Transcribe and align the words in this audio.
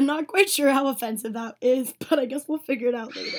I'm 0.00 0.06
not 0.06 0.28
quite 0.28 0.48
sure 0.48 0.70
how 0.70 0.86
offensive 0.86 1.34
that 1.34 1.56
is, 1.60 1.92
but 2.08 2.18
I 2.18 2.24
guess 2.24 2.48
we'll 2.48 2.56
figure 2.56 2.88
it 2.88 2.94
out 2.94 3.14
later. 3.14 3.36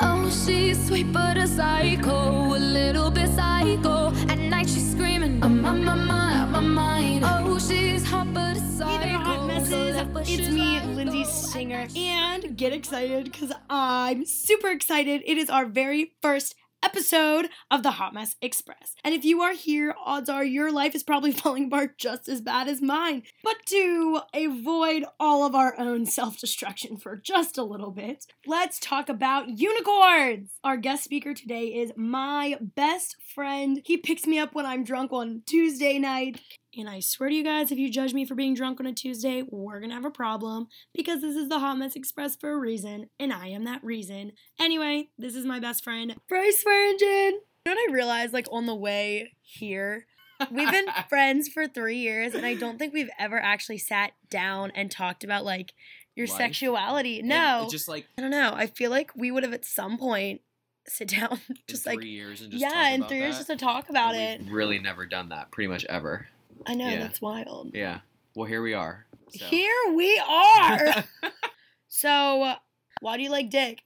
Oh, 0.00 0.28
she's 0.44 0.88
sweet 0.88 1.12
but 1.12 1.36
a 1.36 1.46
psycho, 1.46 2.56
a 2.56 2.58
little 2.58 3.12
bit 3.12 3.28
psycho. 3.28 4.12
At 4.28 4.40
night 4.40 4.68
she's 4.68 4.90
screaming, 4.90 5.40
I'm 5.40 5.64
on 5.64 5.84
my 5.84 5.94
mind, 5.94 6.56
on 6.56 6.68
my 6.68 6.82
mind. 6.82 7.24
Oh, 7.24 7.60
she's 7.60 8.04
hot 8.04 8.34
but 8.34 8.56
a 8.56 8.60
psycho. 8.60 8.90
Hey 8.90 9.10
there, 9.10 9.18
hot 9.18 9.46
messes. 9.46 9.96
It's 10.28 10.50
me, 10.50 10.80
Lindsey 10.80 11.20
oh, 11.20 11.22
gold. 11.22 11.26
Singer, 11.32 11.86
and 11.94 12.56
get 12.56 12.72
excited 12.72 13.26
because 13.26 13.52
I'm 13.70 14.26
super 14.26 14.70
excited. 14.70 15.22
It 15.26 15.38
is 15.38 15.48
our 15.48 15.64
very 15.64 16.14
first 16.22 16.56
episode 16.84 17.48
of 17.70 17.82
the 17.82 17.92
Hot 17.92 18.12
Mess 18.12 18.36
Express. 18.42 18.94
And 19.02 19.14
if 19.14 19.24
you 19.24 19.40
are 19.40 19.54
here, 19.54 19.94
odds 20.04 20.28
are 20.28 20.44
your 20.44 20.70
life 20.70 20.94
is 20.94 21.02
probably 21.02 21.32
falling 21.32 21.66
apart 21.66 21.98
just 21.98 22.28
as 22.28 22.42
bad 22.42 22.68
as 22.68 22.82
mine. 22.82 23.22
But 23.42 23.56
to 23.66 24.20
avoid 24.34 25.04
all 25.18 25.46
of 25.46 25.54
our 25.54 25.74
own 25.78 26.04
self 26.14 26.38
destruction 26.38 26.98
for 26.98 27.16
just 27.16 27.56
a 27.56 27.64
little 27.64 27.90
bit, 27.90 28.26
let's 28.46 28.78
talk 28.78 29.08
about 29.08 29.58
unicorns. 29.58 30.50
Our 30.62 30.76
guest 30.76 31.04
speaker 31.04 31.32
today 31.32 31.68
is 31.68 31.92
my 31.96 32.58
best 32.60 33.16
friend. 33.34 33.80
He 33.84 33.96
picks 33.96 34.26
me 34.26 34.38
up 34.38 34.54
when 34.54 34.66
I'm 34.66 34.84
drunk 34.84 35.12
on 35.12 35.42
Tuesday 35.46 35.98
night. 35.98 36.40
And 36.76 36.88
I 36.88 37.00
swear 37.00 37.28
to 37.28 37.34
you 37.34 37.44
guys, 37.44 37.70
if 37.70 37.78
you 37.78 37.88
judge 37.90 38.14
me 38.14 38.24
for 38.24 38.34
being 38.34 38.54
drunk 38.54 38.80
on 38.80 38.86
a 38.86 38.92
Tuesday, 38.92 39.44
we're 39.48 39.80
gonna 39.80 39.94
have 39.94 40.04
a 40.04 40.10
problem 40.10 40.66
because 40.92 41.20
this 41.20 41.36
is 41.36 41.48
the 41.48 41.60
Hot 41.60 41.78
Mess 41.78 41.94
Express 41.94 42.34
for 42.36 42.50
a 42.50 42.58
reason, 42.58 43.10
and 43.20 43.32
I 43.32 43.48
am 43.48 43.64
that 43.64 43.84
reason. 43.84 44.32
Anyway, 44.58 45.08
this 45.16 45.34
is 45.34 45.44
my 45.44 45.60
best 45.60 45.84
friend, 45.84 46.16
Bryce 46.28 46.64
Swearingin. 46.64 47.32
You 47.66 47.72
know 47.72 47.74
what 47.74 47.90
I 47.90 47.92
realized, 47.92 48.32
like, 48.32 48.46
on 48.50 48.66
the 48.66 48.74
way 48.74 49.32
here? 49.40 50.06
We've 50.50 50.70
been 50.70 50.86
friends 51.08 51.48
for 51.48 51.68
three 51.68 51.98
years, 51.98 52.34
and 52.34 52.44
I 52.44 52.54
don't 52.54 52.78
think 52.78 52.92
we've 52.92 53.10
ever 53.18 53.38
actually 53.38 53.78
sat 53.78 54.12
down 54.28 54.72
and 54.74 54.90
talked 54.90 55.22
about, 55.24 55.44
like, 55.44 55.74
your 56.16 56.26
Life? 56.26 56.36
sexuality. 56.36 57.22
No. 57.22 57.64
it 57.66 57.70
just 57.70 57.88
like 57.88 58.06
I 58.16 58.22
don't 58.22 58.30
know. 58.30 58.52
I 58.54 58.66
feel 58.66 58.90
like 58.90 59.10
we 59.16 59.30
would 59.30 59.42
have 59.42 59.52
at 59.52 59.64
some 59.64 59.98
point 59.98 60.40
sit 60.86 61.08
down, 61.08 61.40
just 61.68 61.86
in 61.86 61.92
like, 61.92 62.00
three 62.00 62.10
years 62.10 62.40
and 62.42 62.50
just 62.52 62.60
yeah, 62.60 62.88
in 62.90 63.04
three 63.04 63.18
years 63.18 63.36
just 63.36 63.48
to 63.48 63.56
talk 63.56 63.88
about 63.88 64.14
And 64.14 64.46
it. 64.46 64.52
Really, 64.52 64.78
never 64.78 65.06
done 65.06 65.30
that. 65.30 65.50
Pretty 65.50 65.68
much 65.68 65.84
ever. 65.86 66.26
I 66.66 66.74
know, 66.74 66.88
yeah. 66.88 66.98
that's 66.98 67.20
wild. 67.20 67.70
Yeah. 67.74 68.00
Well, 68.34 68.46
here 68.46 68.62
we 68.62 68.74
are. 68.74 69.06
So. 69.30 69.44
Here 69.46 69.92
we 69.94 70.20
are. 70.26 71.04
so, 71.88 72.54
why 73.00 73.16
do 73.16 73.22
you 73.22 73.30
like 73.30 73.50
dick? 73.50 73.82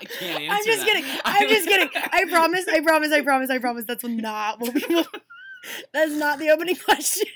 I 0.00 0.04
can't 0.04 0.42
answer 0.42 0.54
I'm 0.54 0.64
just 0.64 0.78
that. 0.80 0.86
kidding. 0.86 1.20
I'm 1.24 1.48
just 1.48 1.68
kidding. 1.68 1.88
I 1.94 2.24
promise. 2.28 2.66
I 2.68 2.80
promise. 2.80 3.12
I 3.12 3.22
promise. 3.22 3.50
I 3.50 3.58
promise. 3.58 3.84
That's 3.86 4.04
not 4.04 4.60
what 4.60 4.74
we 4.74 4.84
will. 4.88 5.06
That's 5.92 6.12
not 6.12 6.38
the 6.38 6.50
opening 6.50 6.76
question. 6.76 7.26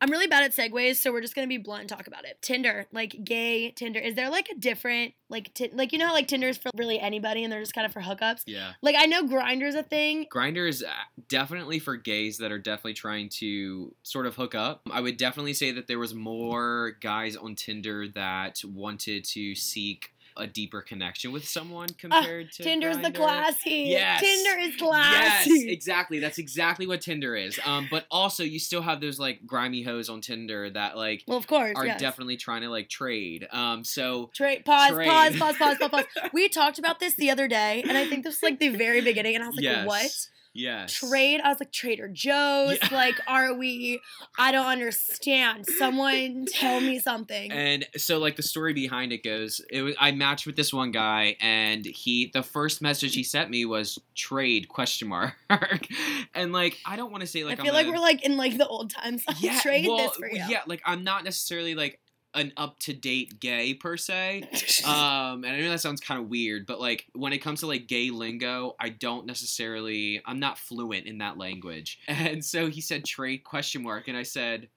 I'm 0.00 0.10
really 0.10 0.26
bad 0.26 0.44
at 0.44 0.52
segues, 0.52 0.96
so 0.96 1.12
we're 1.12 1.20
just 1.20 1.34
gonna 1.34 1.46
be 1.46 1.58
blunt 1.58 1.80
and 1.80 1.88
talk 1.88 2.06
about 2.06 2.24
it. 2.24 2.40
Tinder, 2.42 2.86
like 2.92 3.24
gay 3.24 3.70
Tinder, 3.70 4.00
is 4.00 4.14
there 4.14 4.30
like 4.30 4.48
a 4.50 4.54
different 4.54 5.14
like 5.28 5.52
ti- 5.54 5.70
like 5.72 5.92
you 5.92 5.98
know 5.98 6.08
how 6.08 6.12
like 6.12 6.28
Tinder's 6.28 6.56
for 6.56 6.70
really 6.76 7.00
anybody 7.00 7.42
and 7.42 7.52
they're 7.52 7.60
just 7.60 7.74
kind 7.74 7.86
of 7.86 7.92
for 7.92 8.00
hookups? 8.00 8.42
Yeah. 8.46 8.72
Like 8.82 8.96
I 8.98 9.06
know 9.06 9.26
Grindr's 9.26 9.74
a 9.74 9.82
thing. 9.82 10.26
Grinder 10.30 10.66
is 10.66 10.82
uh, 10.82 10.90
definitely 11.28 11.78
for 11.78 11.96
gays 11.96 12.38
that 12.38 12.52
are 12.52 12.58
definitely 12.58 12.94
trying 12.94 13.28
to 13.30 13.94
sort 14.02 14.26
of 14.26 14.36
hook 14.36 14.54
up. 14.54 14.82
I 14.90 15.00
would 15.00 15.16
definitely 15.16 15.54
say 15.54 15.72
that 15.72 15.86
there 15.86 15.98
was 15.98 16.14
more 16.14 16.96
guys 17.00 17.36
on 17.36 17.54
Tinder 17.54 18.08
that 18.08 18.62
wanted 18.64 19.24
to 19.24 19.54
seek 19.54 20.13
a 20.36 20.46
deeper 20.46 20.80
connection 20.82 21.32
with 21.32 21.46
someone 21.46 21.88
compared 21.98 22.50
to 22.52 22.62
Ah, 22.62 22.64
Tinder's 22.64 22.98
the 22.98 23.10
classy. 23.12 23.86
Yes. 23.88 24.20
Tinder 24.20 24.58
is 24.60 24.76
classy. 24.76 25.50
Yes, 25.50 25.64
exactly. 25.72 26.18
That's 26.18 26.38
exactly 26.38 26.86
what 26.86 27.00
Tinder 27.00 27.36
is. 27.36 27.58
Um, 27.64 27.88
but 27.90 28.06
also 28.10 28.42
you 28.42 28.58
still 28.58 28.82
have 28.82 29.00
those 29.00 29.18
like 29.18 29.46
grimy 29.46 29.82
hoes 29.82 30.08
on 30.08 30.20
Tinder 30.20 30.68
that 30.70 30.96
like 30.96 31.22
well, 31.26 31.38
of 31.38 31.46
course. 31.46 31.74
are 31.76 31.86
yes. 31.86 32.00
definitely 32.00 32.36
trying 32.36 32.62
to 32.62 32.68
like 32.68 32.88
trade. 32.88 33.46
Um, 33.52 33.84
so 33.84 34.30
Trade. 34.34 34.64
Pause. 34.64 34.90
Trade. 34.92 35.08
Pause. 35.08 35.36
Pause. 35.36 35.56
Pause. 35.56 35.78
Pause. 35.78 35.90
Pause. 35.90 36.30
We 36.32 36.48
talked 36.48 36.78
about 36.78 37.00
this 37.00 37.14
the 37.14 37.30
other 37.30 37.46
day, 37.46 37.84
and 37.86 37.96
I 37.96 38.06
think 38.06 38.24
this 38.24 38.40
was 38.40 38.42
like 38.42 38.58
the 38.58 38.70
very 38.70 39.00
beginning, 39.00 39.34
and 39.36 39.44
I 39.44 39.46
was 39.46 39.56
like, 39.56 39.64
yes, 39.64 39.86
"What?" 39.86 40.10
Yes. 40.54 40.92
trade. 40.94 41.40
I 41.42 41.48
was 41.48 41.58
like, 41.60 41.72
Trader 41.72 42.08
Joe's. 42.08 42.78
Yeah. 42.80 42.88
Like, 42.92 43.16
are 43.26 43.52
we? 43.54 44.00
I 44.38 44.52
don't 44.52 44.66
understand. 44.66 45.66
Someone 45.66 46.46
tell 46.48 46.80
me 46.80 46.98
something. 47.00 47.50
And 47.50 47.84
so, 47.96 48.18
like 48.18 48.36
the 48.36 48.42
story 48.42 48.72
behind 48.72 49.12
it 49.12 49.22
goes, 49.24 49.60
it 49.70 49.82
was 49.82 49.96
I 49.98 50.12
matched 50.12 50.46
with 50.46 50.56
this 50.56 50.72
one 50.72 50.92
guy, 50.92 51.36
and 51.40 51.84
he 51.84 52.30
the 52.32 52.42
first 52.42 52.80
message 52.80 53.14
he 53.14 53.22
sent 53.24 53.50
me 53.50 53.64
was 53.64 53.98
trade 54.14 54.68
question 54.68 55.08
mark, 55.08 55.34
and 56.34 56.52
like 56.52 56.78
I 56.86 56.96
don't 56.96 57.10
want 57.10 57.22
to 57.22 57.26
say 57.26 57.44
like 57.44 57.58
I 57.58 57.62
feel 57.62 57.72
I'm 57.72 57.74
like 57.74 57.86
a- 57.86 57.90
we're 57.90 57.98
like 57.98 58.24
in 58.24 58.36
like 58.36 58.56
the 58.56 58.66
old 58.66 58.90
times. 58.90 59.24
Yeah, 59.40 59.58
trade 59.60 59.86
well, 59.86 59.96
this 59.98 60.16
for 60.16 60.28
you. 60.28 60.42
yeah, 60.48 60.60
like 60.66 60.80
I'm 60.86 61.02
not 61.04 61.24
necessarily 61.24 61.74
like 61.74 61.98
an 62.34 62.52
up 62.56 62.78
to 62.80 62.92
date 62.92 63.38
gay 63.40 63.74
per 63.74 63.96
se. 63.96 64.48
Um, 64.84 65.44
and 65.44 65.46
I 65.54 65.60
know 65.60 65.70
that 65.70 65.80
sounds 65.80 66.00
kind 66.00 66.20
of 66.20 66.28
weird, 66.28 66.66
but 66.66 66.80
like 66.80 67.06
when 67.14 67.32
it 67.32 67.38
comes 67.38 67.60
to 67.60 67.66
like 67.66 67.86
gay 67.86 68.10
lingo, 68.10 68.74
I 68.78 68.90
don't 68.90 69.24
necessarily 69.24 70.20
I'm 70.26 70.38
not 70.40 70.58
fluent 70.58 71.06
in 71.06 71.18
that 71.18 71.38
language. 71.38 72.00
And 72.08 72.44
so 72.44 72.68
he 72.68 72.80
said 72.80 73.04
trade 73.04 73.44
question 73.44 73.82
mark, 73.82 74.08
and 74.08 74.16
I 74.16 74.24
said 74.24 74.68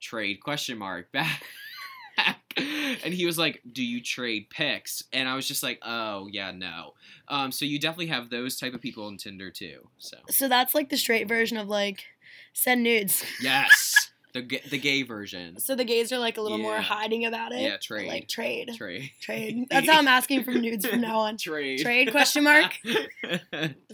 trade 0.00 0.40
question 0.40 0.78
mark 0.78 1.10
back. 1.12 1.42
and 3.04 3.14
he 3.14 3.24
was 3.26 3.38
like, 3.38 3.60
"Do 3.72 3.84
you 3.84 4.02
trade 4.02 4.50
pics?" 4.50 5.02
And 5.12 5.28
I 5.28 5.34
was 5.34 5.46
just 5.48 5.62
like, 5.62 5.78
"Oh 5.82 6.28
yeah, 6.30 6.50
no." 6.50 6.94
Um, 7.28 7.50
so 7.52 7.64
you 7.64 7.78
definitely 7.78 8.08
have 8.08 8.28
those 8.30 8.58
type 8.58 8.74
of 8.74 8.80
people 8.80 9.06
on 9.06 9.16
Tinder 9.16 9.50
too. 9.50 9.88
So 9.98 10.18
so 10.28 10.48
that's 10.48 10.74
like 10.74 10.90
the 10.90 10.96
straight 10.96 11.28
version 11.28 11.56
of 11.56 11.68
like 11.68 12.04
send 12.52 12.82
nudes. 12.82 13.24
yes, 13.40 13.99
the 14.32 14.42
ga- 14.42 14.62
the 14.70 14.78
gay 14.78 15.02
version. 15.02 15.58
So 15.58 15.74
the 15.74 15.84
gays 15.84 16.12
are 16.12 16.18
like 16.18 16.38
a 16.38 16.42
little 16.42 16.58
more 16.58 16.76
hiding 16.78 17.24
about 17.24 17.52
it. 17.52 17.60
Yeah, 17.62 17.76
trade. 17.78 18.08
Like 18.08 18.28
trade. 18.28 18.70
Trade. 18.76 19.10
Trade. 19.20 19.66
That's 19.70 19.88
how 19.88 19.98
I'm 19.98 20.08
asking 20.08 20.44
for 20.44 20.52
nudes 20.52 20.86
from 20.86 21.00
now 21.00 21.18
on. 21.20 21.36
Trade. 21.36 21.80
Trade 21.80 22.10
question 22.10 22.44
mark? 22.44 22.72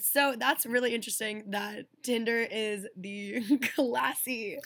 So 0.00 0.34
that's 0.38 0.64
really 0.66 0.94
interesting 0.94 1.44
that 1.50 1.86
Tinder 2.02 2.40
is 2.50 2.86
the 2.96 3.42
classy, 3.74 4.58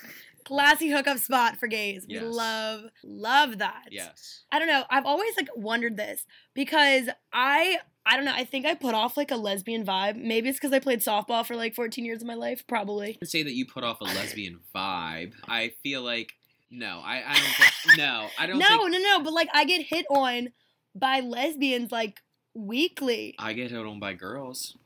classy 0.44 0.90
hookup 0.90 1.18
spot 1.18 1.56
for 1.56 1.66
gays. 1.66 2.04
We 2.08 2.14
Yes. 2.14 2.24
love, 2.26 2.82
love 3.04 3.58
that. 3.58 3.84
yes. 3.90 4.42
I 4.52 4.58
don't 4.58 4.68
know. 4.68 4.84
I've 4.90 5.06
always 5.06 5.36
like 5.36 5.48
wondered 5.56 5.96
this 5.96 6.26
because 6.54 7.08
I 7.32 7.78
I 8.06 8.16
don't 8.16 8.24
know. 8.24 8.32
I 8.34 8.44
think 8.44 8.64
I 8.66 8.74
put 8.74 8.94
off 8.94 9.16
like 9.16 9.30
a 9.30 9.36
lesbian 9.36 9.84
vibe. 9.84 10.16
Maybe 10.16 10.48
it's 10.48 10.58
because 10.58 10.72
I 10.72 10.78
played 10.78 11.00
softball 11.00 11.44
for 11.46 11.54
like 11.54 11.74
14 11.74 12.04
years 12.04 12.22
of 12.22 12.26
my 12.26 12.34
life. 12.34 12.66
Probably. 12.66 13.16
would 13.20 13.28
say 13.28 13.42
that 13.42 13.52
you 13.52 13.66
put 13.66 13.84
off 13.84 14.00
a 14.00 14.04
lesbian 14.18 14.60
vibe. 14.74 15.34
I 15.46 15.72
feel 15.82 16.02
like 16.02 16.32
no, 16.70 17.00
I, 17.04 17.22
I 17.26 17.34
don't 17.34 17.42
think 17.86 17.98
no, 17.98 18.28
I 18.38 18.46
don't 18.46 18.58
No, 18.58 18.66
think 18.66 18.92
no, 18.92 18.98
no. 18.98 19.20
But 19.24 19.32
like 19.32 19.48
I 19.52 19.64
get 19.64 19.82
hit 19.82 20.06
on 20.10 20.48
by 20.94 21.20
lesbians 21.20 21.92
like 21.92 22.20
weekly. 22.54 23.34
I 23.38 23.52
get 23.52 23.70
hit 23.70 23.84
on 23.84 24.00
by 24.00 24.14
girls. 24.14 24.76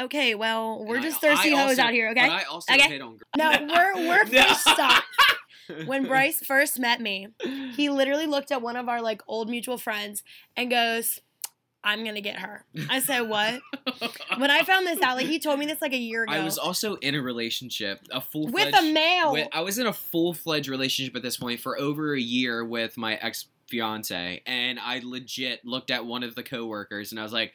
Okay, 0.00 0.34
well 0.34 0.84
we're 0.84 0.96
And 0.96 1.04
I- 1.04 1.08
just 1.08 1.20
thirsty 1.20 1.52
I 1.52 1.60
hoes 1.60 1.70
also- 1.78 1.82
out 1.82 1.92
here. 1.92 2.10
Okay. 2.10 2.20
But 2.26 2.30
I 2.30 2.42
also 2.44 2.74
Okay. 2.74 2.88
hit 2.88 3.02
on 3.02 3.16
girls. 3.16 3.22
No, 3.36 3.50
we're 3.72 3.94
we're 4.08 4.24
No. 4.24 4.42
first 4.44 4.60
stop. 4.62 5.04
When 5.86 6.06
Bryce 6.06 6.40
first 6.44 6.78
met 6.78 7.00
me, 7.00 7.28
he 7.74 7.90
literally 7.90 8.24
looked 8.26 8.50
at 8.50 8.62
one 8.62 8.76
of 8.76 8.88
our 8.88 9.02
like 9.02 9.20
old 9.28 9.50
mutual 9.50 9.76
friends 9.76 10.22
and 10.56 10.70
goes, 10.70 11.20
"I'm 11.82 12.04
gonna 12.04 12.20
get 12.20 12.38
her." 12.38 12.64
I 12.88 13.00
said, 13.00 13.22
"What?" 13.22 13.60
When 14.38 14.50
I 14.50 14.62
found 14.62 14.86
this 14.86 15.00
out, 15.00 15.16
like 15.16 15.26
he 15.26 15.38
told 15.40 15.58
me 15.58 15.66
this 15.66 15.82
like 15.82 15.92
a 15.92 15.98
year 15.98 16.22
ago. 16.22 16.32
I 16.32 16.44
was 16.44 16.58
also 16.58 16.94
in 16.96 17.14
a 17.14 17.22
relationship, 17.22 18.00
a 18.12 18.20
full 18.20 18.46
with 18.46 18.74
a 18.74 18.82
male. 18.82 19.32
With, 19.32 19.48
I 19.52 19.62
was 19.62 19.78
in 19.78 19.86
a 19.86 19.92
full 19.92 20.32
fledged 20.32 20.68
relationship 20.68 21.16
at 21.16 21.22
this 21.22 21.36
point 21.36 21.60
for 21.60 21.78
over 21.78 22.14
a 22.14 22.20
year 22.20 22.64
with 22.64 22.96
my 22.96 23.16
ex 23.16 23.46
fiance, 23.66 24.42
and 24.46 24.78
I 24.78 25.00
legit 25.02 25.64
looked 25.64 25.90
at 25.90 26.06
one 26.06 26.22
of 26.22 26.34
the 26.34 26.42
coworkers 26.42 27.10
and 27.10 27.20
I 27.20 27.22
was 27.22 27.32
like, 27.32 27.52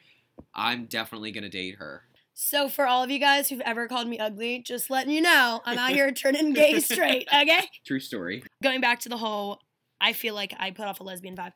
I'm 0.54 0.86
definitely 0.86 1.32
gonna 1.32 1.48
date 1.48 1.76
her. 1.76 2.02
So 2.34 2.68
for 2.68 2.86
all 2.86 3.04
of 3.04 3.10
you 3.10 3.20
guys 3.20 3.48
who've 3.48 3.60
ever 3.60 3.86
called 3.86 4.08
me 4.08 4.18
ugly, 4.18 4.58
just 4.58 4.90
letting 4.90 5.14
you 5.14 5.20
know, 5.20 5.62
I'm 5.64 5.78
out 5.78 5.90
here 5.90 6.10
turning 6.10 6.52
gay 6.52 6.80
straight, 6.80 7.28
okay? 7.32 7.68
True 7.86 8.00
story. 8.00 8.42
Going 8.62 8.80
back 8.80 8.98
to 9.00 9.08
the 9.08 9.16
whole 9.16 9.60
I 10.00 10.12
feel 10.12 10.34
like 10.34 10.54
I 10.58 10.70
put 10.70 10.86
off 10.86 11.00
a 11.00 11.02
lesbian 11.02 11.36
vibe. 11.36 11.52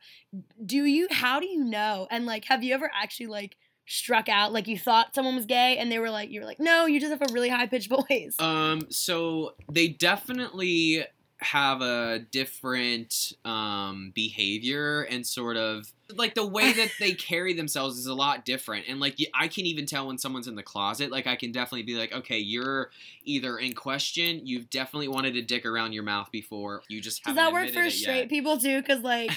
Do 0.65 0.85
you 0.85 1.07
how 1.11 1.39
do 1.39 1.47
you 1.47 1.63
know? 1.63 2.07
And 2.09 2.25
like 2.25 2.45
have 2.45 2.63
you 2.63 2.73
ever 2.73 2.89
actually 2.93 3.27
like 3.27 3.57
struck 3.85 4.29
out 4.29 4.53
like 4.53 4.67
you 4.67 4.77
thought 4.77 5.15
someone 5.15 5.35
was 5.35 5.45
gay 5.45 5.77
and 5.77 5.91
they 5.91 5.99
were 5.99 6.09
like 6.09 6.29
you 6.29 6.39
were 6.39 6.45
like, 6.45 6.59
"No, 6.59 6.85
you 6.85 6.99
just 6.99 7.11
have 7.11 7.21
a 7.21 7.33
really 7.33 7.49
high 7.49 7.67
pitched 7.67 7.89
voice." 8.09 8.35
Um, 8.39 8.87
so 8.89 9.55
they 9.71 9.87
definitely 9.87 11.05
have 11.41 11.81
a 11.81 12.19
different 12.31 13.33
um 13.45 14.11
behavior 14.13 15.03
and 15.03 15.25
sort 15.25 15.57
of 15.57 15.93
like 16.15 16.33
the 16.33 16.45
way 16.45 16.73
that 16.73 16.91
they 16.99 17.13
carry 17.29 17.53
themselves 17.53 17.97
is 17.97 18.05
a 18.05 18.13
lot 18.13 18.45
different 18.45 18.85
and 18.87 18.99
like 18.99 19.17
i 19.33 19.47
can 19.47 19.65
even 19.65 19.85
tell 19.85 20.07
when 20.07 20.17
someone's 20.17 20.47
in 20.47 20.55
the 20.55 20.63
closet 20.63 21.11
like 21.11 21.27
i 21.27 21.35
can 21.35 21.51
definitely 21.51 21.83
be 21.83 21.95
like 21.95 22.11
okay 22.13 22.37
you're 22.37 22.89
either 23.25 23.57
in 23.57 23.73
question 23.73 24.41
you've 24.45 24.69
definitely 24.69 25.07
wanted 25.07 25.35
a 25.35 25.41
dick 25.41 25.65
around 25.65 25.93
your 25.93 26.03
mouth 26.03 26.29
before 26.31 26.81
you 26.87 26.99
just 26.99 27.23
Does 27.23 27.35
that 27.35 27.53
work 27.53 27.69
for 27.69 27.89
straight 27.89 28.21
yet. 28.21 28.29
people 28.29 28.57
too? 28.57 28.81
Because 28.81 29.03
like 29.03 29.31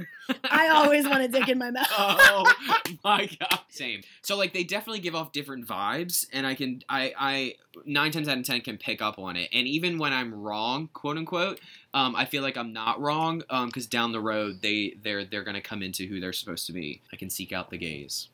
I 0.50 0.68
always 0.68 1.08
want 1.08 1.22
a 1.22 1.28
dick 1.28 1.48
in 1.48 1.58
my 1.58 1.70
mouth. 1.70 1.86
oh 1.90 2.52
my 3.04 3.28
god 3.40 3.60
same 3.70 4.02
so 4.22 4.36
like 4.36 4.52
they 4.52 4.64
definitely 4.64 5.00
give 5.00 5.14
off 5.14 5.32
different 5.32 5.66
vibes 5.66 6.26
and 6.32 6.46
i 6.46 6.54
can 6.54 6.82
i 6.88 7.12
i 7.18 7.54
nine 7.86 8.10
times 8.10 8.28
out 8.28 8.36
of 8.36 8.44
ten 8.44 8.60
can 8.60 8.76
pick 8.76 9.00
up 9.00 9.18
on 9.18 9.36
it 9.36 9.48
and 9.52 9.66
even 9.66 9.98
when 9.98 10.12
i'm 10.12 10.34
wrong 10.34 10.88
quote 10.92 11.16
unquote 11.16 11.60
um, 11.94 12.14
I 12.14 12.26
feel 12.26 12.42
like 12.42 12.58
I'm 12.58 12.72
not 12.74 13.00
wrong 13.00 13.42
because 13.66 13.86
down 13.86 14.12
the 14.12 14.20
road 14.20 14.60
they 14.60 14.96
they're 15.02 15.24
they're 15.24 15.42
gonna 15.42 15.62
come 15.62 15.82
into 15.82 16.06
who 16.06 16.17
they're 16.18 16.32
supposed 16.32 16.66
to 16.66 16.72
be. 16.72 17.00
I 17.12 17.16
can 17.16 17.30
seek 17.30 17.52
out 17.52 17.70
the 17.70 17.78
gays. 17.78 18.28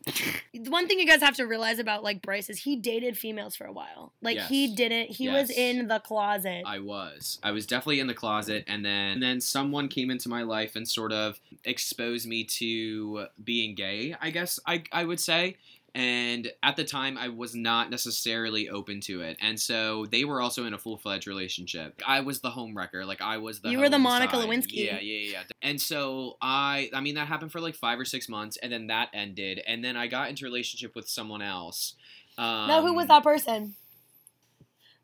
The 0.52 0.70
one 0.70 0.86
thing 0.86 0.98
you 0.98 1.06
guys 1.06 1.20
have 1.20 1.36
to 1.36 1.44
realize 1.44 1.78
about 1.78 2.02
like 2.02 2.22
Bryce 2.22 2.48
is 2.48 2.60
he 2.60 2.76
dated 2.76 3.18
females 3.18 3.56
for 3.56 3.64
a 3.64 3.72
while. 3.72 4.12
Like 4.22 4.38
he 4.38 4.74
didn't. 4.74 5.10
He 5.10 5.28
was 5.28 5.50
in 5.50 5.88
the 5.88 5.98
closet. 6.00 6.62
I 6.66 6.78
was. 6.78 7.38
I 7.42 7.50
was 7.50 7.66
definitely 7.66 8.00
in 8.00 8.06
the 8.06 8.14
closet, 8.14 8.64
and 8.66 8.84
then 8.84 9.12
and 9.14 9.22
then 9.22 9.40
someone 9.40 9.88
came 9.88 10.10
into 10.10 10.28
my 10.28 10.42
life 10.42 10.76
and 10.76 10.88
sort 10.88 11.12
of 11.12 11.38
exposed 11.64 12.26
me 12.26 12.44
to 12.44 13.26
being 13.42 13.74
gay. 13.74 14.14
I 14.20 14.30
guess 14.30 14.58
I 14.66 14.84
I 14.92 15.04
would 15.04 15.20
say. 15.20 15.56
And 15.94 16.50
at 16.60 16.74
the 16.74 16.82
time, 16.82 17.16
I 17.16 17.28
was 17.28 17.54
not 17.54 17.88
necessarily 17.88 18.68
open 18.68 19.00
to 19.02 19.20
it, 19.20 19.36
and 19.40 19.60
so 19.60 20.06
they 20.06 20.24
were 20.24 20.40
also 20.40 20.64
in 20.64 20.74
a 20.74 20.78
full 20.78 20.96
fledged 20.96 21.28
relationship. 21.28 22.02
I 22.04 22.20
was 22.20 22.40
the 22.40 22.50
home 22.50 22.76
wrecker, 22.76 23.04
like 23.04 23.22
I 23.22 23.38
was 23.38 23.60
the. 23.60 23.70
You 23.70 23.78
were 23.78 23.88
the 23.88 24.00
Monica 24.00 24.34
side. 24.34 24.48
Lewinsky. 24.48 24.86
Yeah, 24.86 24.98
yeah, 24.98 25.30
yeah. 25.30 25.42
And 25.62 25.80
so 25.80 26.36
I, 26.42 26.90
I 26.92 27.00
mean, 27.00 27.14
that 27.14 27.28
happened 27.28 27.52
for 27.52 27.60
like 27.60 27.76
five 27.76 28.00
or 28.00 28.04
six 28.04 28.28
months, 28.28 28.56
and 28.56 28.72
then 28.72 28.88
that 28.88 29.10
ended, 29.14 29.62
and 29.68 29.84
then 29.84 29.96
I 29.96 30.08
got 30.08 30.30
into 30.30 30.44
a 30.44 30.48
relationship 30.48 30.96
with 30.96 31.08
someone 31.08 31.42
else. 31.42 31.94
Um, 32.36 32.66
no, 32.66 32.84
who 32.84 32.94
was 32.94 33.06
that 33.06 33.22
person? 33.22 33.76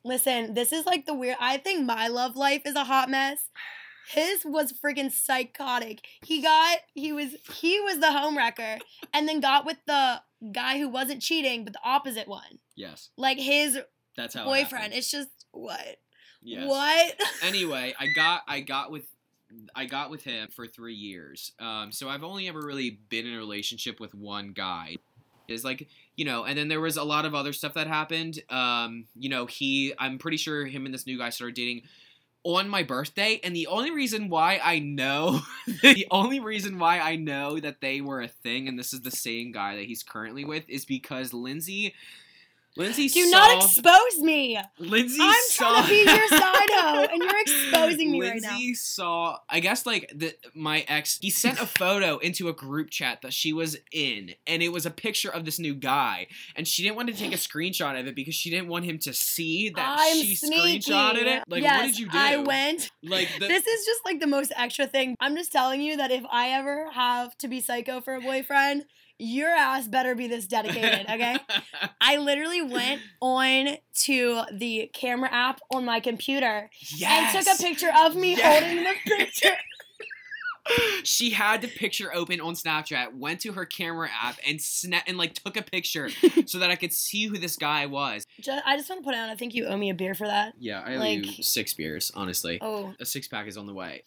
Listen, 0.03 0.55
this 0.55 0.73
is 0.73 0.87
like 0.87 1.07
the 1.07 1.15
weird. 1.15 1.37
I 1.39 1.59
think 1.59 1.87
my 1.87 2.09
love 2.09 2.35
life 2.35 2.63
is 2.65 2.75
a 2.75 2.83
hot 2.83 3.09
mess. 3.09 3.49
His 4.09 4.45
was 4.45 4.73
freaking 4.73 5.11
psychotic. 5.13 6.07
He 6.25 6.43
got 6.43 6.79
he 6.95 7.13
was 7.13 7.35
he 7.55 7.81
was 7.81 7.99
the 7.99 8.13
home 8.13 8.37
wrecker, 8.37 8.79
and 9.15 9.29
then 9.29 9.41
got 9.41 9.65
with 9.67 9.79
the 9.87 10.21
guy 10.53 10.79
who 10.79 10.89
wasn't 10.89 11.23
cheating, 11.23 11.65
but 11.65 11.73
the 11.75 11.81
opposite 11.85 12.27
one. 12.29 12.59
Yes, 12.77 13.11
Like 13.17 13.39
his 13.39 13.79
that's 14.17 14.35
how. 14.35 14.45
boyfriend. 14.45 14.71
happened. 14.73 14.95
It's 14.95 15.11
just 15.11 15.29
what 15.53 15.99
Yes. 16.43 16.67
what. 16.69 17.21
anyway, 17.45 17.95
I 17.99 18.09
got 18.09 18.43
I 18.49 18.61
got 18.61 18.91
with 18.91 19.05
I 19.75 19.85
got 19.87 20.11
with 20.11 20.23
him 20.23 20.49
for 20.55 20.67
three 20.67 20.95
years. 20.95 21.53
Um, 21.59 21.91
so 21.93 22.09
I've 22.09 22.23
only 22.25 22.49
ever 22.49 22.61
really 22.61 22.99
been 23.09 23.27
in 23.27 23.35
a 23.35 23.39
relationship 23.39 24.01
with 24.01 24.15
one 24.15 24.53
guy. 24.53 24.97
Is 25.49 25.65
like 25.65 25.89
you 26.17 26.25
know, 26.25 26.45
and 26.45 26.57
then 26.57 26.69
there 26.69 26.81
was 26.81 26.97
a 26.97 27.03
lot 27.03 27.25
of 27.25 27.35
other 27.35 27.53
stuff 27.53 27.75
that 27.75 27.87
happened. 27.89 28.39
Um, 28.49 29.07
you 29.19 29.29
know, 29.29 29.47
he 29.47 29.93
I'm 29.99 30.19
pretty 30.19 30.37
sure 30.37 30.65
him 30.65 30.85
and 30.87 30.95
this 30.95 31.07
new 31.07 31.19
guy 31.19 31.31
started 31.31 31.57
dating 31.57 31.83
on 32.43 32.69
my 32.69 32.83
birthday, 32.83 33.41
and 33.45 33.55
the 33.55 33.67
only 33.67 33.91
reason 33.91 34.29
why 34.29 34.61
I 34.63 34.79
know 34.79 35.41
the 35.83 36.07
only 36.11 36.41
reason 36.41 36.79
why 36.79 36.99
I 36.99 37.17
know 37.17 37.59
that 37.61 37.81
they 37.81 38.01
were 38.01 38.23
a 38.23 38.29
thing, 38.29 38.69
and 38.69 38.79
this 38.79 38.93
is 38.93 39.03
the 39.03 39.11
same 39.11 39.53
guy 39.53 39.77
that 39.77 39.85
he's 39.85 40.03
currently 40.03 40.45
with, 40.45 40.69
is 40.69 40.85
because 40.85 41.33
Lindsey. 41.33 41.95
Lindsey 42.77 43.09
Do 43.09 43.29
not 43.31 43.65
expose 43.65 44.19
me. 44.21 44.59
Lindsey 44.79 45.19
I'm 45.21 45.43
saw 45.49 45.75
trying 45.75 45.83
to 45.85 45.89
be 45.89 46.11
your 46.11 46.29
side 46.29 46.71
hoe, 46.71 47.07
and 47.11 47.23
you're 47.23 47.41
exposing 47.41 48.13
me 48.13 48.21
right 48.21 48.41
now. 48.41 48.51
Lindsey 48.51 48.75
saw, 48.75 49.39
I 49.49 49.59
guess, 49.61 49.87
like 49.87 50.11
the 50.15 50.35
my 50.55 50.85
ex. 50.87 51.19
He 51.21 51.31
sent 51.31 51.61
a 51.61 51.67
photo 51.67 52.19
into 52.23 52.49
a 52.49 52.53
group 52.53 52.91
chat 52.91 53.23
that 53.23 53.33
she 53.33 53.53
was 53.53 53.77
in, 53.93 54.31
and 54.47 54.63
it 54.63 54.73
was 54.73 54.87
a 54.87 54.91
picture 54.91 55.31
of 55.31 55.45
this 55.45 55.59
new 55.59 55.75
guy. 55.75 56.29
And 56.55 56.67
she 56.67 56.83
didn't 56.83 56.97
want 56.97 57.09
to 57.09 57.15
take 57.15 57.33
a 57.33 57.37
screenshot 57.37 57.99
of 57.99 58.07
it 58.07 58.15
because 58.15 58.35
she 58.35 58.51
didn't 58.51 58.69
want 58.69 58.85
him 58.85 58.99
to 59.01 59.13
see 59.13 59.71
that 59.71 59.97
I'm 59.99 60.17
she 60.17 60.37
sneaky. 60.37 60.79
screenshotted 60.79 61.27
it. 61.27 61.45
Like, 61.49 61.63
yes, 61.63 61.81
what 61.81 61.87
did 61.87 61.99
you 61.99 62.09
do? 62.09 62.19
I 62.19 62.37
went. 62.37 62.91
Like, 63.03 63.29
the, 63.41 63.49
this 63.49 63.67
is 63.67 63.85
just 63.85 64.01
like 64.05 64.21
the 64.21 64.27
most 64.29 64.53
extra 64.57 64.87
thing. 64.87 65.17
I'm 65.19 65.35
just 65.35 65.51
telling 65.51 65.81
you 65.81 65.97
that 65.97 66.13
if 66.13 66.23
I 66.31 66.51
ever 66.51 66.89
have 66.93 67.37
to 67.39 67.49
be 67.49 67.61
psycho 67.61 68.01
for 68.01 68.15
a 68.15 68.21
boyfriend, 68.21 68.85
your 69.21 69.51
ass 69.51 69.87
better 69.87 70.15
be 70.15 70.27
this 70.27 70.47
dedicated, 70.47 71.07
okay? 71.09 71.37
I 72.01 72.17
literally 72.17 72.63
went 72.63 73.01
on 73.21 73.77
to 74.05 74.43
the 74.53 74.91
camera 74.93 75.31
app 75.33 75.61
on 75.73 75.85
my 75.85 76.01
computer 76.01 76.71
yes. 76.97 77.35
and 77.35 77.45
took 77.45 77.55
a 77.55 77.63
picture 77.63 77.91
of 77.97 78.17
me 78.17 78.37
Yes. 78.37 78.63
holding 78.63 78.85
the 78.85 78.95
picture. 79.17 79.51
she 81.05 81.31
had 81.31 81.63
the 81.63 81.69
picture 81.69 82.15
open 82.15 82.41
on 82.41 82.55
Snapchat, 82.55 83.15
went 83.15 83.41
to 83.41 83.53
her 83.53 83.65
camera 83.65 84.09
app 84.23 84.37
and 84.47 84.59
sna- 84.59 85.03
and 85.07 85.19
like 85.19 85.35
took 85.35 85.57
a 85.57 85.63
picture 85.63 86.11
so 86.47 86.59
that 86.59 86.71
I 86.71 86.77
could 86.77 86.93
see 86.93 87.27
who 87.27 87.39
this 87.39 87.57
guy 87.57 87.87
was. 87.87 88.27
Ju- 88.41 88.53
I 88.65 88.77
just 88.77 88.89
want 88.89 89.03
to 89.03 89.05
put 89.05 89.15
out, 89.15 89.31
I 89.31 89.35
think 89.35 89.55
you 89.55 89.67
owe 89.67 89.77
me 89.77 89.91
a 89.91 89.95
beer 89.95 90.15
for 90.15 90.27
that. 90.27 90.55
Yeah, 90.59 90.83
I 90.85 90.95
owe 90.95 90.99
Like- 90.99 91.39
you 91.39 91.43
six 91.43 91.75
beers, 91.75 92.13
honestly. 92.15 92.59
Oh. 92.61 92.95
A 93.01 93.07
six 93.07 93.27
pack 93.29 93.47
is 93.47 93.57
on 93.57 93.67
the 93.67 93.75
way. 93.75 94.05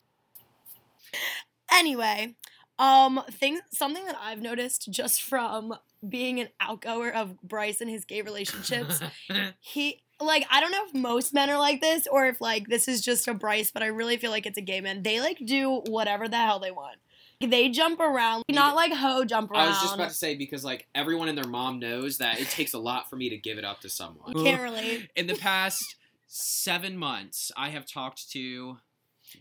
Anyway, 1.71 2.35
um, 2.79 3.21
thing 3.31 3.59
something 3.71 4.05
that 4.05 4.17
I've 4.19 4.41
noticed 4.41 4.89
just 4.89 5.21
from 5.21 5.75
being 6.07 6.39
an 6.39 6.49
outgoer 6.59 7.09
of 7.13 7.41
Bryce 7.41 7.81
and 7.81 7.89
his 7.89 8.05
gay 8.05 8.21
relationships, 8.21 9.01
he 9.59 10.01
like 10.19 10.45
I 10.49 10.59
don't 10.59 10.71
know 10.71 10.85
if 10.87 10.93
most 10.93 11.33
men 11.33 11.49
are 11.49 11.57
like 11.57 11.81
this 11.81 12.07
or 12.07 12.25
if 12.25 12.41
like 12.41 12.67
this 12.67 12.87
is 12.87 13.01
just 13.01 13.27
a 13.27 13.33
Bryce, 13.33 13.71
but 13.71 13.83
I 13.83 13.87
really 13.87 14.17
feel 14.17 14.31
like 14.31 14.45
it's 14.45 14.57
a 14.57 14.61
gay 14.61 14.81
man. 14.81 15.03
They 15.03 15.19
like 15.19 15.45
do 15.45 15.81
whatever 15.87 16.27
the 16.27 16.37
hell 16.37 16.59
they 16.59 16.71
want. 16.71 16.97
They 17.41 17.69
jump 17.69 17.99
around, 17.99 18.43
not 18.49 18.75
like 18.75 18.93
ho 18.93 19.25
jump 19.25 19.51
around. 19.51 19.63
I 19.63 19.67
was 19.67 19.81
just 19.81 19.95
about 19.95 20.09
to 20.09 20.15
say 20.15 20.35
because 20.35 20.63
like 20.63 20.87
everyone 20.95 21.27
and 21.27 21.37
their 21.37 21.49
mom 21.49 21.79
knows 21.79 22.19
that 22.19 22.39
it 22.39 22.49
takes 22.49 22.73
a 22.73 22.79
lot 22.79 23.09
for 23.09 23.17
me 23.17 23.29
to 23.29 23.37
give 23.37 23.57
it 23.57 23.65
up 23.65 23.81
to 23.81 23.89
someone. 23.89 24.33
Can't 24.33 24.61
relate. 24.61 25.09
In 25.15 25.27
the 25.27 25.35
past 25.35 25.95
seven 26.27 26.97
months, 26.97 27.51
I 27.57 27.69
have 27.69 27.85
talked 27.85 28.29
to 28.31 28.77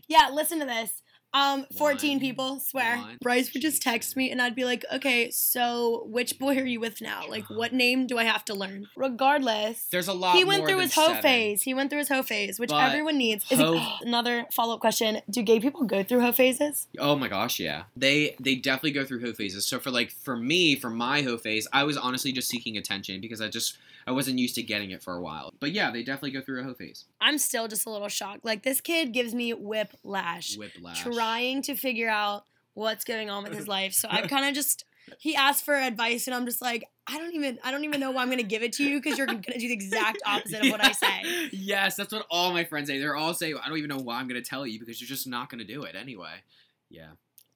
Yeah, 0.07 0.29
listen 0.33 0.59
to 0.59 0.65
this. 0.65 1.01
Um, 1.33 1.65
14 1.77 2.11
One, 2.11 2.19
people, 2.19 2.59
swear. 2.59 2.97
one, 2.97 3.17
Bryce 3.21 3.51
would 3.53 3.61
just 3.61 3.81
text 3.81 4.15
me 4.15 4.29
and 4.29 4.41
I'd 4.41 4.53
be 4.55 4.65
like, 4.65 4.85
okay, 4.93 5.31
so 5.31 6.03
which 6.07 6.37
boy 6.37 6.57
are 6.57 6.65
you 6.65 6.79
with 6.79 7.01
now? 7.01 7.23
Like, 7.33 7.49
what 7.49 7.73
name 7.73 8.05
do 8.05 8.19
I 8.19 8.25
have 8.25 8.45
to 8.45 8.53
learn? 8.53 8.87
Regardless, 8.95 9.85
there's 9.91 10.07
a 10.07 10.13
lot. 10.13 10.35
he 10.35 10.43
went 10.43 10.67
through 10.67 10.79
his 10.79 10.93
hoe 10.93 11.07
seven. 11.07 11.21
phase. 11.23 11.63
He 11.63 11.73
went 11.73 11.89
through 11.89 11.99
his 11.99 12.09
hoe 12.09 12.21
phase, 12.21 12.59
which 12.59 12.69
But 12.69 12.83
everyone 12.89 13.17
needs. 13.17 13.43
Is 13.51 13.59
it, 13.59 13.81
another 14.01 14.45
follow 14.51 14.75
up 14.75 14.79
question: 14.81 15.21
Do 15.29 15.41
gay 15.41 15.59
people 15.59 15.83
go 15.85 16.03
through 16.03 16.21
hoe 16.21 16.31
phases? 16.31 16.87
Oh 16.99 17.15
my 17.15 17.27
gosh, 17.27 17.59
yeah. 17.59 17.83
They 17.97 18.35
they 18.39 18.53
definitely 18.55 18.91
go 18.91 19.03
through 19.05 19.21
hoe 19.21 19.33
phases. 19.33 19.65
So 19.65 19.79
for 19.79 19.89
like 19.89 20.11
for 20.11 20.35
me, 20.37 20.75
for 20.75 20.91
my 20.91 21.21
hoe 21.23 21.37
phase, 21.37 21.67
I 21.73 21.83
was 21.85 21.97
honestly 21.97 22.31
just 22.31 22.49
seeking 22.49 22.77
attention 22.77 23.19
because 23.21 23.41
I 23.41 23.47
just 23.47 23.77
I 24.05 24.11
wasn't 24.11 24.37
used 24.37 24.55
to 24.55 24.63
getting 24.63 24.91
it 24.91 25.01
for 25.01 25.15
a 25.15 25.21
while. 25.21 25.51
But 25.59 25.71
yeah, 25.71 25.89
they 25.89 26.03
definitely 26.03 26.31
go 26.31 26.41
through 26.41 26.59
a 26.61 26.63
hoe 26.63 26.73
phase. 26.75 27.05
I'm 27.21 27.37
still 27.39 27.67
just 27.67 27.85
a 27.87 27.89
little 27.89 28.09
shocked. 28.09 28.45
Like 28.45 28.61
this 28.63 28.79
kid 28.81 29.11
gives 29.13 29.33
me 29.33 29.53
whiplash, 29.53 30.57
Whiplash. 30.57 31.01
Trying 31.23 31.61
to 31.63 31.75
figure 31.75 32.09
out 32.09 32.43
what's 32.73 33.03
going 33.03 33.29
on 33.29 33.43
with 33.43 33.53
his 33.53 33.67
life. 33.77 33.93
So 33.93 34.07
I've 34.09 34.29
kind 34.29 34.45
of 34.45 34.53
just 34.53 34.85
he 35.19 35.35
asked 35.35 35.65
for 35.65 35.75
advice, 35.75 36.27
and 36.27 36.35
I'm 36.35 36.45
just 36.45 36.61
like, 36.61 36.85
I 37.07 37.17
don't 37.17 37.33
even 37.33 37.59
I 37.63 37.71
don't 37.71 37.83
even 37.83 37.99
know 37.99 38.11
why 38.11 38.21
I'm 38.21 38.29
gonna 38.29 38.43
give 38.43 38.63
it 38.63 38.73
to 38.73 38.83
you 38.83 39.01
because 39.01 39.17
you're 39.17 39.27
gonna 39.27 39.41
do 39.41 39.67
the 39.67 39.73
exact 39.73 40.21
opposite 40.25 40.65
of 40.65 40.71
what 40.71 40.83
I 40.83 40.91
say. 40.91 41.49
Yes, 41.51 41.95
that's 41.95 42.13
what 42.13 42.25
all 42.29 42.51
my 42.51 42.63
friends 42.63 42.87
say. 42.87 42.99
They're 42.99 43.15
all 43.15 43.33
saying, 43.33 43.57
I 43.63 43.67
don't 43.67 43.77
even 43.77 43.89
know 43.89 44.01
why 44.01 44.19
I'm 44.19 44.27
going 44.27 44.41
to 44.41 44.47
tell 44.47 44.65
you 44.65 44.79
because 44.79 44.99
you're 44.99 45.07
just 45.07 45.27
not 45.27 45.49
going 45.49 45.59
to 45.59 45.65
do 45.65 45.83
it 45.83 45.95
anyway. 45.95 46.43
Yeah. 46.89 47.11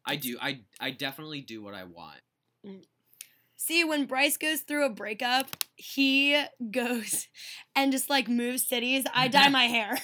I 0.05 0.15
do. 0.15 0.37
I 0.41 0.61
I 0.79 0.91
definitely 0.91 1.41
do 1.41 1.61
what 1.61 1.73
I 1.73 1.83
want. 1.83 2.19
Mm. 2.65 2.83
See, 3.57 3.83
when 3.83 4.05
Bryce 4.05 4.37
goes 4.37 4.61
through 4.61 4.85
a 4.85 4.89
breakup, 4.89 5.47
he 5.75 6.41
goes 6.71 7.27
and 7.75 7.91
just 7.91 8.09
like 8.09 8.29
moves 8.29 8.65
cities. 8.65 9.05
I 9.13 9.27
dye 9.27 9.49
my 9.49 9.65
hair. 9.65 9.99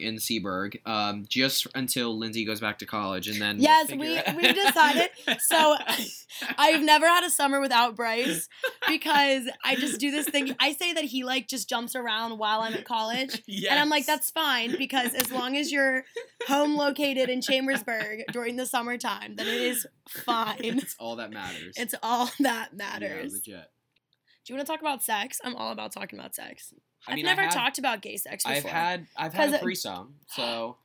In 0.00 0.16
Seaburg, 0.16 0.76
um, 0.86 1.24
just 1.28 1.66
until 1.74 2.16
Lindsey 2.16 2.44
goes 2.44 2.60
back 2.60 2.78
to 2.78 2.86
college, 2.86 3.28
and 3.28 3.40
then 3.40 3.56
we'll 3.56 3.64
Yes, 3.64 3.90
we- 3.90 4.36
we've 4.36 4.54
decided. 4.54 5.10
So, 5.40 5.76
I've 6.58 6.82
never 6.82 7.06
had 7.06 7.24
a 7.24 7.30
summer 7.30 7.60
without 7.60 7.94
Bryce 7.96 8.48
because 8.88 9.44
I 9.64 9.74
just 9.76 9.98
do 10.00 10.10
this 10.10 10.28
thing. 10.28 10.54
I 10.60 10.72
say 10.72 10.92
that 10.92 11.04
he 11.04 11.24
like 11.24 11.48
just 11.48 11.68
jumps 11.68 11.94
around 11.96 12.38
while 12.38 12.60
I'm 12.60 12.74
at 12.74 12.84
college. 12.84 13.42
And 13.48 13.78
I'm 13.78 13.88
like, 13.88 14.06
that's 14.06 14.30
fine 14.30 14.76
because 14.76 15.14
as 15.14 15.30
long 15.30 15.56
as 15.56 15.70
you're 15.72 16.04
home 16.48 16.76
located 16.76 17.28
in 17.28 17.40
Chambersburg 17.42 18.20
during 18.32 18.56
the 18.56 18.66
summertime, 18.66 19.36
then 19.36 19.46
it 19.46 19.60
is 19.60 19.86
fine. 20.08 20.56
It's 20.60 20.96
all 20.98 21.16
that 21.16 21.30
matters. 21.32 21.74
It's 21.76 21.94
all 22.02 22.30
that 22.40 22.70
Yeah, 22.72 22.76
matters. 22.76 23.32
legit. 23.34 23.70
Do 24.44 24.52
you 24.52 24.56
want 24.56 24.66
to 24.66 24.72
talk 24.72 24.80
about 24.80 25.02
sex? 25.02 25.38
I'm 25.44 25.56
all 25.56 25.72
about 25.72 25.92
talking 25.92 26.18
about 26.18 26.34
sex. 26.34 26.72
I 27.06 27.12
I've 27.12 27.16
mean, 27.16 27.24
never 27.26 27.40
I 27.42 27.44
have, 27.44 27.54
talked 27.54 27.78
about 27.78 28.02
gay 28.02 28.16
sex 28.16 28.44
before. 28.44 28.56
I've 28.56 28.64
had 28.64 29.06
I've 29.16 29.34
had 29.34 29.54
a 29.54 29.58
threesome, 29.58 30.14
so 30.28 30.76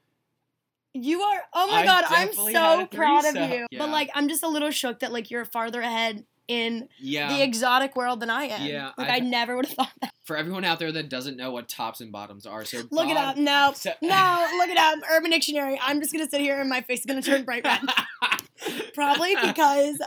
You 0.94 1.22
are. 1.22 1.42
Oh 1.54 1.68
my 1.68 1.82
I 1.82 1.86
god, 1.86 2.04
I'm 2.08 2.34
so 2.34 2.86
proud 2.88 3.26
of 3.26 3.36
you. 3.36 3.66
Yeah. 3.72 3.80
But 3.80 3.90
like, 3.90 4.10
I'm 4.14 4.28
just 4.28 4.44
a 4.44 4.48
little 4.48 4.72
shook 4.72 5.00
that 5.00 5.12
like 5.12 5.32
you're 5.32 5.46
farther 5.46 5.82
ahead 5.82 6.26
in 6.48 6.90
yeah. 7.00 7.30
the 7.34 7.42
exotic 7.42 7.96
world 7.96 8.20
than 8.20 8.30
I 8.30 8.46
am. 8.46 8.68
Yeah, 8.68 8.92
like 8.98 9.08
I 9.10 9.16
I've- 9.16 9.26
never 9.26 9.56
would 9.56 9.66
have 9.68 9.76
thought 9.76 9.92
that. 10.02 10.14
For 10.26 10.36
everyone 10.36 10.66
out 10.66 10.80
there 10.80 10.92
that 10.92 11.10
doesn't 11.10 11.38
know 11.38 11.52
what 11.52 11.68
tops 11.70 12.02
and 12.02 12.12
bottoms 12.12 12.46
are, 12.46 12.66
so 12.66 12.82
Look 12.92 13.08
it 13.10 13.16
up. 13.18 13.38
No, 13.38 13.72
so- 13.76 13.94
no, 14.02 14.48
look 14.58 14.70
it 14.70 14.78
up. 14.78 15.00
Urban 15.10 15.32
Dictionary. 15.32 15.80
I'm 15.82 16.02
just 16.02 16.12
gonna 16.12 16.30
sit 16.30 16.42
here 16.42 16.60
and 16.60 16.70
my 16.70 16.82
face 16.82 17.00
is 17.02 17.06
gonna 17.06 17.22
turn 17.22 17.44
bright 17.46 17.64
red. 17.64 17.82
Probably 18.94 19.36
because 19.36 19.98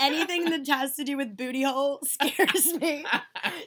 anything 0.00 0.44
that 0.50 0.66
has 0.68 0.96
to 0.96 1.04
do 1.04 1.16
with 1.16 1.36
booty 1.36 1.62
hole 1.62 2.00
scares 2.04 2.72
me. 2.74 3.04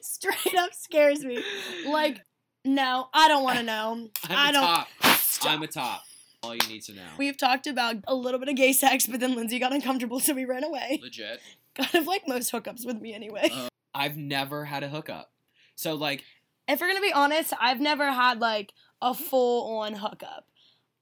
Straight 0.02 0.56
up 0.58 0.74
scares 0.74 1.24
me. 1.24 1.44
Like, 1.88 2.22
no, 2.66 3.08
I 3.14 3.28
don't 3.28 3.44
want 3.44 3.60
to 3.60 3.64
know. 3.64 4.10
I'm 4.30 4.50
I 4.50 4.52
top. 4.52 4.88
Stop. 5.18 5.52
I'm 5.52 5.64
a 5.64 5.68
top. 5.68 6.04
All 6.42 6.54
you 6.54 6.68
need 6.68 6.82
to 6.84 6.94
know. 6.94 7.08
We've 7.18 7.38
talked 7.38 7.68
about 7.68 7.96
a 8.08 8.16
little 8.16 8.40
bit 8.40 8.50
of 8.50 8.56
gay 8.56 8.74
sex, 8.74 9.08
but 9.08 9.20
then 9.20 9.36
Lindsey 9.36 9.60
got 9.60 9.72
uncomfortable, 9.74 10.20
so 10.20 10.34
we 10.34 10.46
ran 10.46 10.64
away. 10.64 11.00
Legit. 11.02 11.40
Kind 11.76 11.96
of 11.96 12.06
like 12.06 12.28
most 12.28 12.52
hookups 12.52 12.86
with 12.86 13.00
me, 13.02 13.14
anyway. 13.14 13.50
Uh, 13.52 13.70
I've 13.96 14.18
never 14.18 14.66
had 14.66 14.84
a 14.84 14.90
hookup. 14.90 15.32
So 15.76 15.96
like 15.96 16.24
if 16.68 16.80
we're 16.82 16.88
gonna 16.88 17.02
be 17.02 17.14
honest, 17.14 17.54
I've 17.60 17.80
never 17.80 18.12
had 18.12 18.40
like 18.40 18.74
a 19.02 19.14
full 19.14 19.78
on 19.80 19.94
hookup. 19.94 20.48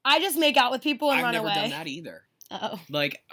I 0.03 0.19
just 0.19 0.37
make 0.37 0.57
out 0.57 0.71
with 0.71 0.81
people 0.81 1.11
and 1.11 1.19
I've 1.19 1.23
run 1.23 1.33
never 1.33 1.45
away. 1.45 1.55
done 1.55 1.69
that 1.71 1.87
either. 1.87 2.23
Oh. 2.51 2.79
Like, 2.89 3.21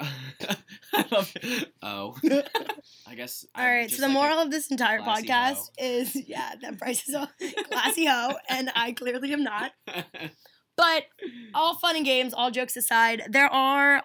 I 0.94 1.04
love. 1.10 1.34
Oh, 1.82 2.16
I 3.06 3.14
guess. 3.16 3.44
All 3.54 3.66
right, 3.66 3.90
so 3.90 4.00
the 4.00 4.08
moral 4.08 4.38
of 4.38 4.50
this 4.50 4.70
entire 4.70 5.00
podcast 5.00 5.70
is 5.78 6.14
yeah, 6.28 6.54
that 6.62 6.78
Bryce 6.78 7.08
is 7.08 7.14
a 7.14 7.28
classy 7.64 8.06
hoe, 8.06 8.34
and 8.48 8.70
I 8.76 8.92
clearly 8.92 9.32
am 9.32 9.42
not. 9.42 9.72
But 10.76 11.04
all 11.54 11.74
fun 11.74 11.96
and 11.96 12.04
games, 12.04 12.32
all 12.32 12.52
jokes 12.52 12.76
aside, 12.76 13.22
there 13.28 13.52
are 13.52 14.02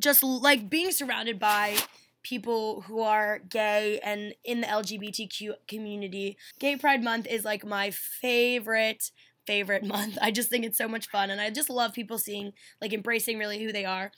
just 0.00 0.22
like 0.22 0.70
being 0.70 0.90
surrounded 0.90 1.38
by 1.38 1.76
people 2.22 2.82
who 2.82 3.00
are 3.00 3.40
gay 3.48 4.00
and 4.02 4.34
in 4.44 4.62
the 4.62 4.66
LGBTQ 4.66 5.52
community. 5.68 6.38
Gay 6.58 6.76
Pride 6.76 7.04
Month 7.04 7.26
is 7.26 7.44
like 7.44 7.64
my 7.64 7.90
favorite 7.90 9.10
favorite 9.46 9.82
month. 9.84 10.18
I 10.20 10.30
just 10.30 10.50
think 10.50 10.64
it's 10.64 10.76
so 10.76 10.88
much 10.88 11.08
fun 11.08 11.30
and 11.30 11.40
I 11.40 11.50
just 11.50 11.70
love 11.70 11.94
people 11.94 12.18
seeing 12.18 12.52
like 12.82 12.92
embracing 12.92 13.38
really 13.38 13.62
who 13.62 13.72
they 13.72 13.84
are. 13.84 14.12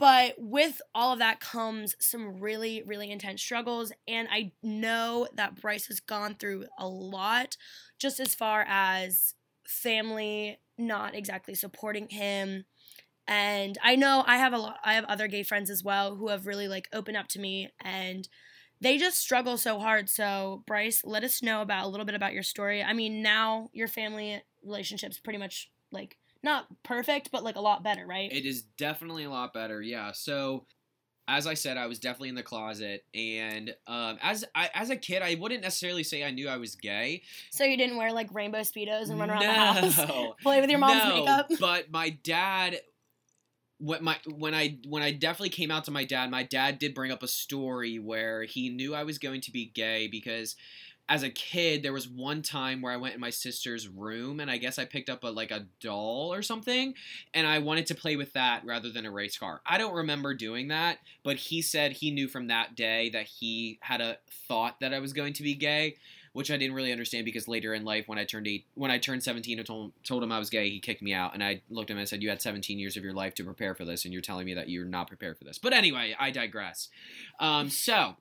But 0.00 0.36
with 0.38 0.82
all 0.94 1.12
of 1.12 1.20
that 1.20 1.40
comes 1.40 1.96
some 2.00 2.40
really, 2.40 2.82
really 2.86 3.10
intense 3.10 3.42
struggles. 3.42 3.92
And 4.08 4.28
I 4.32 4.52
know 4.62 5.28
that 5.34 5.60
Bryce 5.60 5.88
has 5.88 6.00
gone 6.00 6.36
through 6.36 6.66
a 6.78 6.88
lot 6.88 7.58
just 7.98 8.20
as 8.20 8.34
far 8.34 8.64
as 8.68 9.34
family 9.66 10.58
not 10.78 11.14
exactly 11.14 11.54
supporting 11.54 12.08
him. 12.08 12.64
And 13.28 13.78
I 13.82 13.96
know 13.96 14.24
I 14.26 14.38
have 14.38 14.52
a 14.52 14.58
lot 14.58 14.78
I 14.84 14.94
have 14.94 15.04
other 15.04 15.28
gay 15.28 15.42
friends 15.44 15.70
as 15.70 15.84
well 15.84 16.16
who 16.16 16.28
have 16.28 16.46
really 16.46 16.68
like 16.68 16.88
opened 16.92 17.16
up 17.16 17.28
to 17.28 17.40
me 17.40 17.70
and 17.80 18.28
they 18.80 18.98
just 18.98 19.18
struggle 19.18 19.58
so 19.58 19.78
hard. 19.78 20.08
So 20.08 20.64
Bryce, 20.66 21.02
let 21.04 21.24
us 21.24 21.42
know 21.42 21.62
about 21.62 21.86
a 21.86 21.88
little 21.88 22.06
bit 22.06 22.14
about 22.16 22.34
your 22.34 22.42
story. 22.44 22.82
I 22.82 22.94
mean, 22.94 23.22
now 23.22 23.70
your 23.72 23.88
family 23.88 24.42
relationship's 24.64 25.20
pretty 25.20 25.38
much 25.38 25.70
like 25.92 26.16
not 26.42 26.66
perfect, 26.82 27.30
but 27.30 27.44
like 27.44 27.56
a 27.56 27.60
lot 27.60 27.82
better, 27.82 28.06
right? 28.06 28.30
It 28.32 28.46
is 28.46 28.62
definitely 28.62 29.24
a 29.24 29.30
lot 29.30 29.52
better. 29.52 29.82
Yeah. 29.82 30.12
So, 30.12 30.66
as 31.28 31.46
I 31.46 31.54
said, 31.54 31.76
I 31.76 31.86
was 31.86 31.98
definitely 31.98 32.30
in 32.30 32.34
the 32.34 32.42
closet, 32.42 33.04
and 33.14 33.74
um, 33.86 34.18
as 34.22 34.44
I, 34.54 34.70
as 34.74 34.90
a 34.90 34.96
kid, 34.96 35.22
I 35.22 35.36
wouldn't 35.36 35.62
necessarily 35.62 36.02
say 36.02 36.24
I 36.24 36.30
knew 36.30 36.48
I 36.48 36.56
was 36.56 36.74
gay. 36.74 37.22
so 37.50 37.64
you 37.64 37.76
didn't 37.76 37.96
wear 37.96 38.12
like 38.12 38.32
rainbow 38.34 38.60
speedos 38.60 39.10
and 39.10 39.20
run 39.20 39.30
around 39.30 39.42
no, 39.42 39.88
the 39.88 39.90
house, 39.92 40.34
play 40.42 40.60
with 40.60 40.70
your 40.70 40.80
mom's 40.80 41.04
no, 41.04 41.20
makeup. 41.20 41.50
But 41.60 41.90
my 41.90 42.10
dad. 42.10 42.80
What 43.82 44.02
my 44.02 44.18
when 44.30 44.54
I 44.54 44.76
when 44.86 45.02
I 45.02 45.10
definitely 45.10 45.48
came 45.48 45.70
out 45.70 45.84
to 45.84 45.90
my 45.90 46.04
dad, 46.04 46.30
my 46.30 46.42
dad 46.42 46.78
did 46.78 46.94
bring 46.94 47.10
up 47.10 47.22
a 47.22 47.26
story 47.26 47.98
where 47.98 48.42
he 48.42 48.68
knew 48.68 48.94
I 48.94 49.04
was 49.04 49.16
going 49.16 49.40
to 49.40 49.50
be 49.50 49.72
gay 49.74 50.06
because 50.06 50.54
as 51.10 51.24
a 51.24 51.28
kid 51.28 51.82
there 51.82 51.92
was 51.92 52.08
one 52.08 52.40
time 52.40 52.80
where 52.80 52.92
I 52.92 52.96
went 52.96 53.14
in 53.14 53.20
my 53.20 53.30
sister's 53.30 53.88
room 53.88 54.38
and 54.38 54.48
I 54.48 54.58
guess 54.58 54.78
I 54.78 54.84
picked 54.84 55.10
up 55.10 55.24
a 55.24 55.26
like 55.26 55.50
a 55.50 55.66
doll 55.80 56.32
or 56.32 56.40
something 56.40 56.94
and 57.34 57.46
I 57.48 57.58
wanted 57.58 57.86
to 57.86 57.96
play 57.96 58.14
with 58.14 58.32
that 58.34 58.64
rather 58.64 58.90
than 58.90 59.04
a 59.04 59.10
race 59.10 59.36
car. 59.36 59.60
I 59.66 59.76
don't 59.76 59.92
remember 59.92 60.34
doing 60.34 60.68
that, 60.68 60.98
but 61.24 61.36
he 61.36 61.62
said 61.62 61.92
he 61.92 62.12
knew 62.12 62.28
from 62.28 62.46
that 62.46 62.76
day 62.76 63.10
that 63.10 63.26
he 63.26 63.80
had 63.82 64.00
a 64.00 64.18
thought 64.46 64.78
that 64.80 64.94
I 64.94 65.00
was 65.00 65.12
going 65.12 65.32
to 65.32 65.42
be 65.42 65.56
gay, 65.56 65.96
which 66.32 66.48
I 66.48 66.56
didn't 66.56 66.76
really 66.76 66.92
understand 66.92 67.24
because 67.24 67.48
later 67.48 67.74
in 67.74 67.84
life 67.84 68.06
when 68.06 68.18
I 68.18 68.24
turned 68.24 68.46
eight, 68.46 68.66
when 68.74 68.92
I 68.92 68.98
turned 68.98 69.24
17 69.24 69.58
and 69.58 69.66
told, 69.66 69.92
told 70.04 70.22
him 70.22 70.30
I 70.30 70.38
was 70.38 70.48
gay, 70.48 70.70
he 70.70 70.78
kicked 70.78 71.02
me 71.02 71.12
out 71.12 71.34
and 71.34 71.42
I 71.42 71.62
looked 71.70 71.90
at 71.90 71.94
him 71.94 71.98
and 71.98 72.08
said, 72.08 72.22
"You 72.22 72.28
had 72.28 72.40
17 72.40 72.78
years 72.78 72.96
of 72.96 73.02
your 73.02 73.14
life 73.14 73.34
to 73.34 73.44
prepare 73.44 73.74
for 73.74 73.84
this 73.84 74.04
and 74.04 74.14
you're 74.14 74.22
telling 74.22 74.46
me 74.46 74.54
that 74.54 74.68
you're 74.68 74.84
not 74.84 75.08
prepared 75.08 75.38
for 75.38 75.44
this." 75.44 75.58
But 75.58 75.72
anyway, 75.72 76.14
I 76.20 76.30
digress. 76.30 76.88
Um, 77.40 77.68
so 77.68 78.14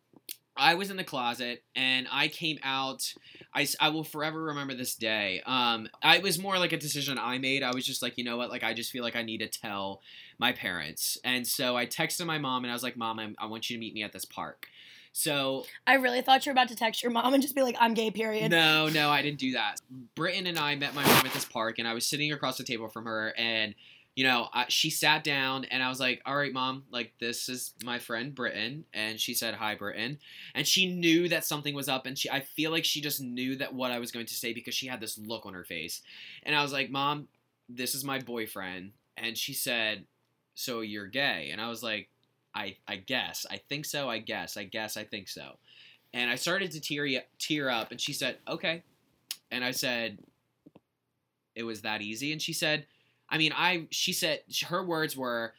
I 0.59 0.75
was 0.75 0.91
in 0.91 0.97
the 0.97 1.03
closet 1.03 1.63
and 1.75 2.07
I 2.11 2.27
came 2.27 2.59
out. 2.63 3.13
I, 3.53 3.67
I 3.79 3.89
will 3.89 4.03
forever 4.03 4.43
remember 4.43 4.75
this 4.75 4.95
day. 4.95 5.41
Um, 5.45 5.87
I 6.03 6.17
it 6.17 6.23
was 6.23 6.37
more 6.37 6.59
like 6.59 6.73
a 6.73 6.77
decision 6.77 7.17
I 7.17 7.37
made. 7.37 7.63
I 7.63 7.73
was 7.73 7.85
just 7.85 8.01
like, 8.01 8.17
you 8.17 8.23
know 8.23 8.37
what? 8.37 8.49
Like, 8.49 8.63
I 8.63 8.73
just 8.73 8.91
feel 8.91 9.03
like 9.03 9.15
I 9.15 9.23
need 9.23 9.39
to 9.39 9.47
tell 9.47 10.01
my 10.37 10.51
parents. 10.51 11.17
And 11.23 11.47
so 11.47 11.77
I 11.77 11.85
texted 11.85 12.25
my 12.25 12.37
mom 12.37 12.63
and 12.63 12.71
I 12.71 12.73
was 12.73 12.83
like, 12.83 12.97
Mom, 12.97 13.19
I'm, 13.19 13.35
I 13.39 13.45
want 13.45 13.69
you 13.69 13.77
to 13.77 13.79
meet 13.79 13.93
me 13.93 14.03
at 14.03 14.11
this 14.11 14.25
park. 14.25 14.67
So 15.11 15.65
I 15.87 15.95
really 15.95 16.21
thought 16.21 16.45
you 16.45 16.51
were 16.51 16.53
about 16.53 16.69
to 16.69 16.75
text 16.75 17.01
your 17.01 17.11
mom 17.11 17.33
and 17.33 17.41
just 17.41 17.55
be 17.55 17.63
like, 17.63 17.75
I'm 17.79 17.93
gay, 17.93 18.11
period. 18.11 18.51
no, 18.51 18.89
no, 18.89 19.09
I 19.09 19.21
didn't 19.21 19.39
do 19.39 19.53
that. 19.53 19.81
Britton 20.15 20.45
and 20.45 20.59
I 20.59 20.75
met 20.75 20.93
my 20.93 21.03
mom 21.03 21.25
at 21.25 21.33
this 21.33 21.45
park, 21.45 21.79
and 21.79 21.87
I 21.87 21.93
was 21.93 22.05
sitting 22.05 22.31
across 22.31 22.57
the 22.57 22.63
table 22.63 22.87
from 22.89 23.05
her, 23.05 23.33
and 23.37 23.73
you 24.15 24.23
know, 24.23 24.49
I, 24.53 24.65
she 24.69 24.89
sat 24.89 25.23
down, 25.23 25.65
and 25.65 25.81
I 25.81 25.89
was 25.89 25.99
like, 25.99 26.21
"All 26.25 26.35
right, 26.35 26.53
mom, 26.53 26.83
like 26.91 27.13
this 27.19 27.49
is 27.49 27.73
my 27.83 27.99
friend 27.99 28.33
Britton," 28.35 28.85
and 28.93 29.19
she 29.19 29.33
said, 29.33 29.53
"Hi, 29.55 29.75
Britton," 29.75 30.19
and 30.53 30.67
she 30.67 30.91
knew 30.91 31.29
that 31.29 31.45
something 31.45 31.73
was 31.73 31.89
up, 31.89 32.05
and 32.05 32.17
she, 32.17 32.29
I 32.29 32.41
feel 32.41 32.71
like 32.71 32.85
she 32.85 33.01
just 33.01 33.21
knew 33.21 33.55
that 33.57 33.73
what 33.73 33.91
I 33.91 33.99
was 33.99 34.11
going 34.11 34.25
to 34.25 34.33
say 34.33 34.53
because 34.53 34.75
she 34.75 34.87
had 34.87 34.99
this 34.99 35.17
look 35.17 35.45
on 35.45 35.53
her 35.53 35.63
face, 35.63 36.01
and 36.43 36.55
I 36.55 36.61
was 36.61 36.73
like, 36.73 36.89
"Mom, 36.89 37.27
this 37.69 37.95
is 37.95 38.03
my 38.03 38.19
boyfriend," 38.19 38.91
and 39.17 39.37
she 39.37 39.53
said, 39.53 40.05
"So 40.55 40.81
you're 40.81 41.07
gay?" 41.07 41.49
and 41.51 41.61
I 41.61 41.69
was 41.69 41.83
like. 41.83 42.09
I, 42.55 42.77
I 42.87 42.95
guess. 42.95 43.45
I 43.49 43.57
think 43.57 43.85
so. 43.85 44.09
I 44.09 44.17
guess. 44.17 44.57
I 44.57 44.63
guess. 44.63 44.97
I 44.97 45.03
think 45.03 45.27
so 45.29 45.59
and 46.13 46.29
I 46.29 46.35
started 46.35 46.71
to 46.71 46.79
tear 46.79 47.07
tear 47.37 47.69
up, 47.69 47.91
and 47.91 48.01
she 48.01 48.13
said, 48.13 48.37
"Okay," 48.47 48.83
and 49.51 49.63
I 49.63 49.71
said, 49.71 50.17
"It 51.55 51.63
was 51.63 51.81
that 51.81 52.01
easy," 52.01 52.31
and 52.31 52.41
she 52.41 52.53
said, 52.53 52.85
"I 53.29 53.38
mean, 53.38 53.53
I," 53.55 53.88
she 53.91 54.13
said, 54.13 54.41
her 54.67 54.83
words 54.83 55.15
were, 55.15 55.53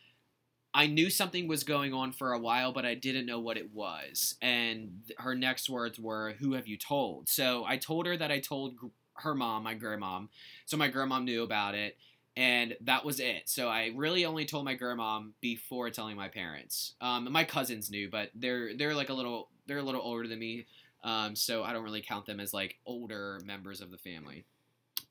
"I 0.75 0.87
knew 0.87 1.11
something 1.11 1.49
was 1.49 1.65
going 1.65 1.93
on 1.95 2.13
for 2.13 2.33
a 2.33 2.39
while, 2.39 2.73
but 2.73 2.85
I 2.87 2.95
didn't 2.95 3.27
know 3.27 3.41
what 3.41 3.57
it 3.57 3.73
was," 3.73 4.37
and 4.43 5.03
her 5.19 5.35
next 5.35 5.69
words 5.71 5.99
were, 5.99 6.33
"Who 6.41 6.55
have 6.55 6.67
you 6.67 6.77
told?" 6.77 7.29
So 7.29 7.65
I 7.67 7.77
told 7.77 8.07
her 8.07 8.17
that 8.17 8.31
I 8.31 8.41
told 8.41 8.75
her 9.15 9.35
mom, 9.35 9.63
my 9.65 9.75
grandmom, 9.75 10.29
so 10.67 10.77
my 10.77 10.91
grandmom 10.91 11.25
knew 11.25 11.43
about 11.43 11.75
it. 11.75 11.97
And 12.37 12.77
that 12.83 13.05
was 13.05 13.21
it. 13.21 13.49
So 13.49 13.69
I 13.69 13.93
really 13.95 14.25
only 14.25 14.47
told 14.47 14.65
my 14.65 14.77
grandmom 14.77 15.33
before 15.41 15.91
telling 15.91 16.17
my 16.17 16.29
parents. 16.29 16.95
Um, 17.01 17.31
my 17.31 17.45
cousins 17.45 17.91
knew, 17.91 18.09
but 18.09 18.31
they're 18.35 18.77
they're 18.77 18.95
like 18.95 19.11
a 19.11 19.15
little 19.15 19.49
they're 19.67 19.79
a 19.79 19.83
little 19.83 20.01
older 20.01 20.27
than 20.29 20.39
me, 20.39 20.67
um, 21.03 21.35
so 21.35 21.65
I 21.65 21.73
don't 21.73 21.83
really 21.83 22.03
count 22.03 22.27
them 22.27 22.41
as 22.41 22.55
like 22.55 22.79
older 22.87 23.41
members 23.45 23.81
of 23.81 23.91
the 23.91 23.99
family. 23.99 24.45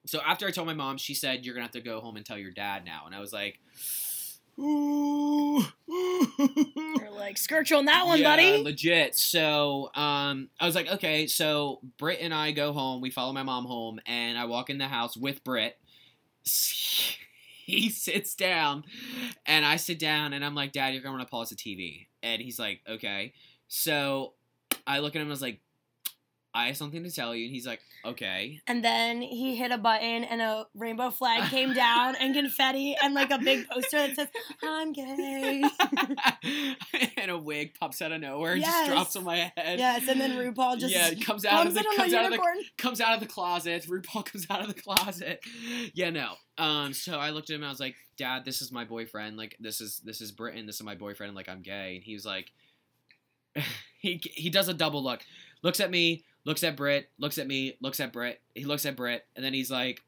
So 0.10 0.20
after 0.26 0.48
I 0.48 0.52
told 0.52 0.66
my 0.66 0.74
mom, 0.74 0.98
she 0.98 1.14
said, 1.14 1.46
"You're 1.46 1.54
gonna 1.54 1.66
have 1.66 1.72
to 1.74 1.82
go 1.82 2.02
home 2.02 2.18
and 2.18 2.26
tell 2.26 2.38
your 2.38 2.50
dad 2.50 2.84
now," 2.84 3.04
and 3.06 3.14
I 3.14 3.20
was 3.20 3.32
like, 3.32 3.60
"Ooh." 4.58 5.64
You're 5.88 7.12
like, 7.12 7.38
skirt 7.38 7.70
you 7.70 7.78
on 7.78 7.86
that 7.86 8.08
one, 8.08 8.20
yeah, 8.20 8.36
buddy. 8.36 8.64
Legit. 8.64 9.16
So 9.16 9.92
um, 9.94 10.50
I 10.60 10.66
was 10.66 10.74
like, 10.74 10.92
okay. 10.94 11.28
So 11.28 11.82
Britt 11.98 12.20
and 12.22 12.34
I 12.34 12.52
go 12.52 12.74
home. 12.74 13.02
We 13.02 13.12
follow 13.12 13.34
my 13.34 13.44
mom 13.44 13.66
home, 13.66 14.00
and 14.08 14.36
I 14.38 14.46
walk 14.46 14.72
in 14.72 14.80
the 14.80 14.88
house 14.88 15.16
with 15.16 15.44
Britt. 15.44 15.78
He 17.70 17.92
sits 17.92 18.34
down, 18.34 18.84
and 19.46 19.64
I 19.64 19.76
sit 19.76 20.00
down, 20.00 20.34
and 20.34 20.44
I'm 20.44 20.56
like, 20.56 20.72
Dad, 20.72 20.96
you're 20.96 21.04
to 21.04 21.12
want 21.12 21.22
to 21.22 21.28
pause 21.28 21.52
the 21.52 21.56
TV. 21.56 22.08
And 22.24 22.42
he's 22.42 22.58
like, 22.58 22.82
okay. 22.90 23.34
So 23.68 24.34
I 24.88 25.00
look 25.02 25.16
at 25.16 25.18
him 25.18 25.28
and 25.28 25.30
I 25.30 25.34
was 25.34 25.42
like, 25.44 25.62
I 26.54 26.68
have 26.68 26.78
something 26.78 27.04
to 27.04 27.12
tell 27.12 27.36
you. 27.36 27.46
And 27.46 27.54
he's 27.54 27.68
like, 27.68 27.80
okay. 28.04 28.60
And 28.66 28.84
then 28.84 29.22
he 29.22 29.56
hit 29.56 29.72
a 29.72 29.78
button 29.78 30.24
and 30.24 30.42
a 30.42 30.66
rainbow 30.74 31.12
flag 31.12 31.50
came 31.52 31.74
down 31.76 32.16
and 32.16 32.34
confetti 32.34 32.96
and 33.04 33.14
like 33.14 33.30
a 33.30 33.38
big 33.38 33.68
poster 33.70 33.98
that 34.08 34.16
says, 34.16 34.28
I'm 34.64 34.92
gay. 34.92 35.64
and 37.18 37.30
a 37.32 37.38
wig 37.38 37.76
pops 37.80 38.02
out 38.02 38.12
of 38.12 38.22
nowhere 38.22 38.54
and 38.54 38.62
Yes. 38.62 38.88
just 38.88 38.92
drops 38.92 39.16
on 39.16 39.24
my 39.26 39.52
head. 39.56 39.78
yes, 39.80 40.08
and 40.08 40.20
then 40.20 40.32
RuPaul 40.32 40.80
just 40.80 40.94
yeah, 40.94 41.14
comes 41.24 41.46
out 41.46 41.68
of 41.68 41.74
comes 41.74 41.88
the 41.88 41.96
comes 41.96 42.14
out 42.14 42.26
of 42.26 42.32
the 42.32 42.64
comes 42.78 43.02
out 43.02 43.14
of 43.14 43.20
the 43.20 43.28
closet. 43.28 43.86
RuPaul 43.88 44.26
comes 44.32 44.48
out 44.50 44.62
of 44.62 44.68
the 44.74 44.82
closet. 44.82 45.42
Yeah, 45.94 46.10
no. 46.10 46.34
Um, 46.58 46.94
so 46.94 47.18
I 47.20 47.30
looked 47.30 47.50
at 47.52 47.56
him 47.56 47.62
and 47.62 47.68
I 47.68 47.72
was 47.72 47.80
like, 47.80 47.96
Dad, 48.18 48.44
this 48.44 48.62
is 48.62 48.72
my 48.72 48.86
boyfriend. 48.86 49.38
Like, 49.38 49.56
this 49.60 49.82
is 49.82 50.02
this 50.04 50.20
is 50.20 50.32
Britton. 50.32 50.66
This 50.66 50.76
is 50.78 50.84
my 50.84 50.96
boyfriend. 50.96 51.36
Like, 51.36 51.48
I'm 51.48 51.62
gay. 51.62 51.96
And 51.96 52.04
he 52.04 52.14
was 52.14 52.26
like, 52.26 52.48
he 54.00 54.20
he 54.34 54.50
does 54.50 54.68
a 54.68 54.74
double 54.74 55.04
look. 55.04 55.22
Looks 55.62 55.80
at 55.80 55.92
me. 55.92 56.24
Looks 56.46 56.64
at 56.64 56.76
Brit. 56.76 57.10
Looks 57.18 57.38
at 57.38 57.48
me. 57.48 57.78
Looks 57.82 58.00
at 58.00 58.14
Brit. 58.14 58.42
He 58.56 58.66
looks 58.66 58.86
at 58.86 58.96
Brit, 58.96 59.26
and 59.36 59.44
then 59.44 59.54
he's 59.54 59.72
like, 59.72 60.02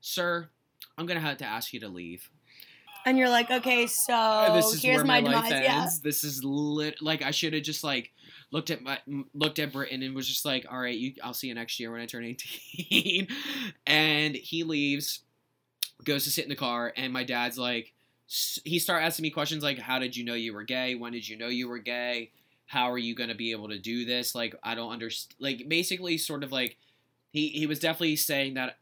Sir, 0.00 0.48
I'm 0.96 1.06
gonna 1.06 1.20
have 1.20 1.38
to 1.38 1.44
ask 1.44 1.72
you 1.72 1.80
to 1.80 1.88
leave. 1.88 2.28
And 3.06 3.16
you're 3.16 3.30
like, 3.30 3.50
okay, 3.50 3.86
so 3.86 4.52
this 4.54 4.74
is 4.74 4.82
here's 4.82 4.98
where 4.98 5.06
my, 5.06 5.20
my, 5.22 5.32
life 5.32 5.48
demise. 5.48 5.62
Yeah. 5.64 5.82
ends. 5.82 6.00
This 6.00 6.22
is 6.22 6.44
lit. 6.44 7.00
Like 7.00 7.22
I 7.22 7.30
should 7.30 7.54
have 7.54 7.62
just 7.62 7.82
like 7.82 8.10
looked 8.50 8.70
at 8.70 8.82
my 8.82 8.98
looked 9.34 9.58
at 9.58 9.72
Britton 9.72 10.02
and 10.02 10.14
was 10.14 10.28
just 10.28 10.44
like, 10.44 10.66
all 10.70 10.78
right, 10.78 10.96
you, 10.96 11.14
I'll 11.22 11.34
see 11.34 11.48
you 11.48 11.54
next 11.54 11.80
year 11.80 11.90
when 11.90 12.00
I 12.00 12.06
turn 12.06 12.24
18. 12.24 13.28
and 13.86 14.34
he 14.34 14.64
leaves, 14.64 15.20
goes 16.04 16.24
to 16.24 16.30
sit 16.30 16.44
in 16.44 16.50
the 16.50 16.56
car, 16.56 16.92
and 16.96 17.12
my 17.12 17.24
dad's 17.24 17.58
like, 17.58 17.92
he 18.64 18.78
start 18.78 19.02
asking 19.02 19.24
me 19.24 19.30
questions 19.30 19.62
like, 19.62 19.78
how 19.78 19.98
did 19.98 20.16
you 20.16 20.24
know 20.24 20.34
you 20.34 20.52
were 20.52 20.62
gay? 20.62 20.94
When 20.94 21.12
did 21.12 21.28
you 21.28 21.36
know 21.36 21.48
you 21.48 21.68
were 21.68 21.78
gay? 21.78 22.30
How 22.70 22.88
are 22.92 22.98
you 22.98 23.16
gonna 23.16 23.34
be 23.34 23.50
able 23.50 23.68
to 23.70 23.80
do 23.80 24.04
this? 24.04 24.32
Like 24.32 24.54
I 24.62 24.76
don't 24.76 24.92
understand. 24.92 25.34
Like 25.40 25.68
basically, 25.68 26.16
sort 26.18 26.44
of 26.44 26.52
like 26.52 26.76
he 27.32 27.48
he 27.48 27.66
was 27.66 27.80
definitely 27.80 28.14
saying 28.14 28.54
that 28.54 28.78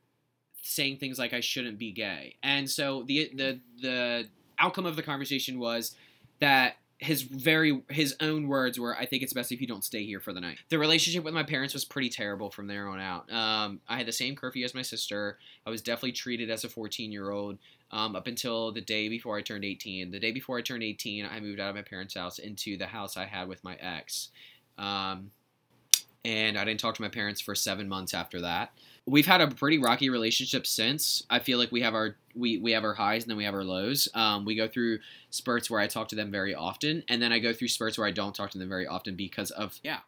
saying 0.61 0.99
things 0.99 1.18
like 1.18 1.33
I 1.33 1.40
shouldn't 1.40 1.78
be 1.78 1.90
gay. 1.90 2.37
And 2.42 2.68
so 2.68 3.02
the 3.04 3.30
the 3.35 3.61
the 3.80 4.28
outcome 4.59 4.85
of 4.85 4.97
the 4.97 5.02
conversation 5.02 5.59
was 5.59 5.95
that 6.38 6.76
his 6.98 7.22
very 7.22 7.82
his 7.88 8.16
own 8.20 8.48
words 8.48 8.78
were, 8.78 8.96
"I 8.96 9.06
think 9.06 9.22
it's 9.22 9.32
best 9.32 9.52
if 9.52 9.60
you 9.60 9.66
don't 9.66 9.84
stay 9.84 10.04
here 10.04 10.18
for 10.20 10.32
the 10.32 10.40
night." 10.40 10.58
The 10.68 10.78
relationship 10.78 11.22
with 11.22 11.32
my 11.32 11.44
parents 11.44 11.72
was 11.72 11.84
pretty 11.84 12.08
terrible 12.08 12.50
from 12.50 12.66
there 12.66 12.88
on 12.88 12.98
out. 12.98 13.32
Um, 13.32 13.80
I 13.88 13.98
had 13.98 14.06
the 14.06 14.12
same 14.12 14.34
curfew 14.34 14.64
as 14.64 14.74
my 14.74 14.82
sister. 14.82 15.38
I 15.64 15.70
was 15.70 15.80
definitely 15.80 16.12
treated 16.12 16.50
as 16.50 16.64
a 16.64 16.68
14 16.68 17.12
year 17.12 17.30
old 17.30 17.58
um, 17.92 18.16
up 18.16 18.26
until 18.26 18.72
the 18.72 18.80
day 18.80 19.08
before 19.08 19.36
I 19.36 19.42
turned 19.42 19.64
18. 19.64 20.10
The 20.10 20.18
day 20.18 20.32
before 20.32 20.58
I 20.58 20.62
turned 20.62 20.82
18, 20.82 21.24
I 21.24 21.38
moved 21.40 21.60
out 21.60 21.70
of 21.70 21.76
my 21.76 21.82
parents' 21.82 22.14
house 22.14 22.38
into 22.38 22.76
the 22.76 22.86
house 22.86 23.16
I 23.16 23.26
had 23.26 23.48
with 23.48 23.62
my 23.62 23.76
ex. 23.76 24.30
Um, 24.76 25.30
and 26.24 26.58
I 26.58 26.64
didn't 26.64 26.80
talk 26.80 26.96
to 26.96 27.02
my 27.02 27.08
parents 27.08 27.40
for 27.40 27.54
seven 27.54 27.88
months 27.88 28.12
after 28.12 28.40
that. 28.40 28.72
We've 29.08 29.26
had 29.26 29.40
a 29.40 29.48
pretty 29.48 29.78
rocky 29.78 30.10
relationship 30.10 30.66
since. 30.66 31.22
I 31.30 31.38
feel 31.38 31.58
like 31.58 31.72
we 31.72 31.80
have 31.80 31.94
our 31.94 32.16
we, 32.34 32.58
we 32.58 32.72
have 32.72 32.84
our 32.84 32.94
highs 32.94 33.22
and 33.24 33.30
then 33.30 33.36
we 33.36 33.44
have 33.44 33.54
our 33.54 33.64
lows. 33.64 34.08
Um, 34.14 34.44
we 34.44 34.54
go 34.54 34.68
through 34.68 34.98
spurts 35.30 35.70
where 35.70 35.80
I 35.80 35.86
talk 35.86 36.08
to 36.08 36.16
them 36.16 36.30
very 36.30 36.54
often, 36.54 37.02
and 37.08 37.20
then 37.20 37.32
I 37.32 37.38
go 37.38 37.52
through 37.52 37.68
spurts 37.68 37.98
where 37.98 38.06
I 38.06 38.12
don't 38.12 38.34
talk 38.34 38.50
to 38.50 38.58
them 38.58 38.68
very 38.68 38.86
often 38.86 39.16
because 39.16 39.50
of 39.50 39.80
yeah. 39.82 40.00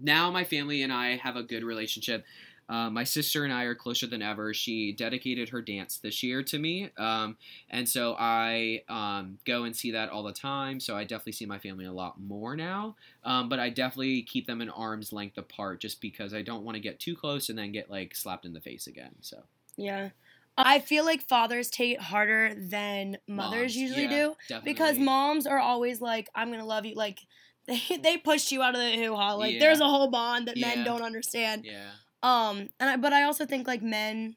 Now 0.00 0.30
my 0.30 0.44
family 0.44 0.82
and 0.82 0.92
I 0.92 1.16
have 1.16 1.36
a 1.36 1.42
good 1.42 1.64
relationship. 1.64 2.24
Uh, 2.68 2.90
my 2.90 3.04
sister 3.04 3.44
and 3.44 3.52
I 3.52 3.64
are 3.64 3.74
closer 3.74 4.06
than 4.06 4.20
ever. 4.22 4.52
She 4.52 4.92
dedicated 4.92 5.48
her 5.50 5.62
dance 5.62 5.98
this 5.98 6.22
year 6.22 6.42
to 6.44 6.58
me, 6.58 6.90
um, 6.98 7.36
and 7.70 7.88
so 7.88 8.14
I 8.18 8.82
um, 8.88 9.38
go 9.44 9.64
and 9.64 9.74
see 9.74 9.92
that 9.92 10.10
all 10.10 10.22
the 10.22 10.32
time. 10.32 10.80
So 10.80 10.96
I 10.96 11.04
definitely 11.04 11.32
see 11.32 11.46
my 11.46 11.58
family 11.58 11.86
a 11.86 11.92
lot 11.92 12.20
more 12.20 12.56
now. 12.56 12.96
Um, 13.24 13.48
but 13.48 13.58
I 13.58 13.70
definitely 13.70 14.22
keep 14.22 14.46
them 14.46 14.60
an 14.60 14.70
arm's 14.70 15.12
length 15.12 15.38
apart, 15.38 15.80
just 15.80 16.00
because 16.00 16.34
I 16.34 16.42
don't 16.42 16.64
want 16.64 16.74
to 16.76 16.80
get 16.80 17.00
too 17.00 17.16
close 17.16 17.48
and 17.48 17.58
then 17.58 17.72
get 17.72 17.90
like 17.90 18.14
slapped 18.14 18.44
in 18.44 18.52
the 18.52 18.60
face 18.60 18.86
again. 18.86 19.14
So 19.20 19.44
Yeah. 19.76 20.10
I 20.56 20.80
feel 20.80 21.04
like 21.04 21.22
fathers 21.22 21.70
take 21.70 21.92
it 21.94 22.00
harder 22.00 22.52
than 22.54 23.18
mothers 23.28 23.74
Moms, 23.74 23.76
usually 23.76 24.02
yeah, 24.04 24.08
do 24.08 24.34
definitely. 24.48 24.72
because 24.72 24.98
moms 24.98 25.46
are 25.46 25.58
always 25.60 26.00
like, 26.00 26.28
"I'm 26.34 26.50
gonna 26.50 26.64
love 26.66 26.84
you." 26.84 26.96
Like 26.96 27.20
they 27.66 27.80
they 28.02 28.16
pushed 28.16 28.50
you 28.50 28.60
out 28.62 28.74
of 28.74 28.80
the 28.80 28.96
hoo 28.96 29.14
ha. 29.14 29.34
Like 29.34 29.54
Yeah. 29.54 29.60
there's 29.60 29.80
a 29.80 29.86
whole 29.88 30.10
bond 30.10 30.48
that 30.48 30.56
Yeah. 30.56 30.74
men 30.74 30.84
don't 30.84 31.02
understand. 31.02 31.64
yeah, 31.64 31.92
Um, 32.22 32.68
and 32.80 32.90
I, 32.90 32.96
but 32.96 33.12
I 33.12 33.22
also 33.24 33.46
think 33.46 33.66
like 33.66 33.82
men 33.82 34.36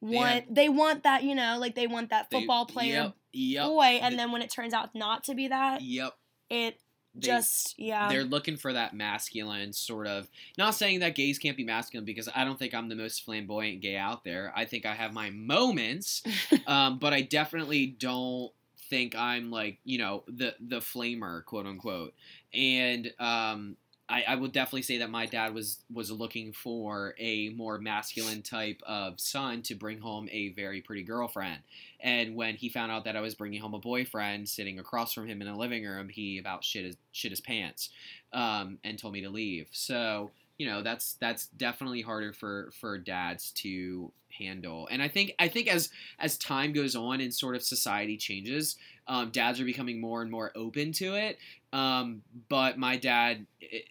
want 0.00 0.54
they 0.54 0.68
want 0.68 1.02
that 1.04 1.22
you 1.24 1.34
know 1.34 1.56
like 1.58 1.74
they 1.74 1.86
want 1.86 2.10
that 2.10 2.28
They- 2.30 2.38
football 2.40 2.66
player 2.66 2.94
Yep. 3.04 3.14
Yep. 3.32 3.66
boy, 3.66 3.82
and 3.82 4.12
Th- 4.12 4.18
then 4.18 4.32
when 4.32 4.42
it 4.42 4.50
turns 4.50 4.74
out 4.74 4.94
not 4.94 5.24
to 5.24 5.34
be 5.34 5.48
that, 5.48 5.80
Yep. 5.82 6.12
it 6.50 6.80
They- 7.14 7.20
just 7.28 7.74
yeah. 7.78 8.08
they're 8.08 8.24
looking 8.24 8.56
for 8.56 8.72
that 8.72 8.92
masculine 8.94 9.72
sort 9.72 10.06
of 10.06 10.28
not 10.58 10.74
saying 10.74 11.00
that 11.00 11.14
gays 11.14 11.38
can't 11.38 11.56
be 11.56 11.62
masculine 11.64 12.04
because 12.04 12.28
i 12.34 12.44
don't 12.44 12.58
think 12.58 12.74
i'm 12.74 12.88
the 12.88 12.96
most 12.96 13.24
flamboyant 13.24 13.80
gay 13.80 13.96
out 13.96 14.24
there 14.24 14.52
i 14.56 14.64
think 14.64 14.84
i 14.84 14.94
have 14.94 15.12
my 15.12 15.30
moments 15.30 16.22
um, 16.66 16.98
but 16.98 17.12
i 17.12 17.20
definitely 17.20 17.86
don't 17.86 18.50
think 18.90 19.14
i'm 19.14 19.48
like 19.52 19.78
you 19.84 19.96
know 19.98 20.24
the 20.26 20.54
the 20.60 20.80
flamer 20.80 21.44
quote 21.44 21.66
unquote 21.66 22.14
and 22.52 23.12
um, 23.20 23.76
I, 24.08 24.24
I 24.28 24.34
would 24.36 24.52
definitely 24.52 24.82
say 24.82 24.98
that 24.98 25.10
my 25.10 25.26
dad 25.26 25.54
was 25.54 25.78
was 25.92 26.10
looking 26.10 26.52
for 26.52 27.14
a 27.18 27.50
more 27.50 27.78
masculine 27.78 28.42
type 28.42 28.82
of 28.86 29.18
son 29.18 29.62
to 29.62 29.74
bring 29.74 29.98
home 30.00 30.28
a 30.30 30.50
very 30.50 30.80
pretty 30.80 31.02
girlfriend 31.02 31.60
and 32.04 32.36
when 32.36 32.54
he 32.56 32.68
found 32.68 32.92
out 32.92 33.04
that 33.04 33.16
I 33.16 33.20
was 33.20 33.34
bringing 33.34 33.62
home 33.62 33.72
a 33.72 33.78
boyfriend 33.78 34.46
sitting 34.46 34.78
across 34.78 35.14
from 35.14 35.26
him 35.26 35.40
in 35.40 35.48
a 35.48 35.56
living 35.56 35.84
room, 35.84 36.10
he 36.10 36.38
about 36.38 36.62
shit 36.62 36.84
his 36.84 36.96
shit 37.12 37.32
his 37.32 37.40
pants, 37.40 37.88
um, 38.34 38.78
and 38.84 38.98
told 38.98 39.14
me 39.14 39.22
to 39.22 39.30
leave. 39.30 39.68
So 39.72 40.30
you 40.58 40.66
know 40.66 40.82
that's 40.82 41.14
that's 41.14 41.48
definitely 41.48 42.02
harder 42.02 42.32
for 42.32 42.70
for 42.80 42.98
dads 42.98 43.50
to 43.52 44.12
handle. 44.30 44.88
And 44.90 45.02
I 45.02 45.08
think 45.08 45.34
I 45.38 45.48
think 45.48 45.68
as 45.68 45.90
as 46.18 46.38
time 46.38 46.72
goes 46.72 46.94
on 46.94 47.20
and 47.20 47.32
sort 47.32 47.56
of 47.56 47.62
society 47.62 48.16
changes, 48.16 48.76
um, 49.06 49.30
dads 49.30 49.60
are 49.60 49.64
becoming 49.64 50.00
more 50.00 50.22
and 50.22 50.30
more 50.30 50.52
open 50.54 50.92
to 50.92 51.14
it. 51.14 51.38
Um, 51.72 52.22
but 52.48 52.78
my 52.78 52.96
dad 52.96 53.46
it, 53.60 53.84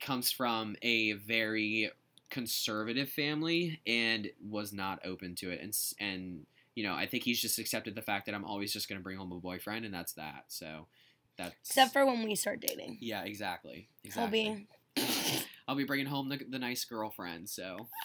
comes 0.00 0.30
from 0.30 0.76
a 0.82 1.12
very 1.12 1.90
conservative 2.30 3.08
family 3.08 3.80
and 3.86 4.30
was 4.48 4.72
not 4.72 5.00
open 5.04 5.34
to 5.34 5.50
it 5.50 5.60
and 5.60 5.76
and 5.98 6.46
you 6.74 6.84
know, 6.84 6.94
I 6.94 7.06
think 7.06 7.24
he's 7.24 7.40
just 7.40 7.58
accepted 7.58 7.94
the 7.94 8.02
fact 8.02 8.26
that 8.26 8.34
I'm 8.34 8.44
always 8.44 8.72
just 8.72 8.88
going 8.88 8.98
to 8.98 9.02
bring 9.02 9.18
home 9.18 9.32
a 9.32 9.38
boyfriend, 9.38 9.84
and 9.84 9.92
that's 9.92 10.12
that. 10.14 10.44
So 10.48 10.86
that's 11.36 11.54
Except 11.68 11.92
for 11.92 12.06
when 12.06 12.24
we 12.24 12.34
start 12.34 12.60
dating, 12.60 12.98
yeah, 13.00 13.22
exactly, 13.24 13.88
exactly. 14.04 14.66
I'll 15.70 15.76
be 15.76 15.84
bringing 15.84 16.06
home 16.06 16.28
the, 16.28 16.40
the 16.50 16.58
nice 16.58 16.84
girlfriend. 16.84 17.48
So 17.48 17.86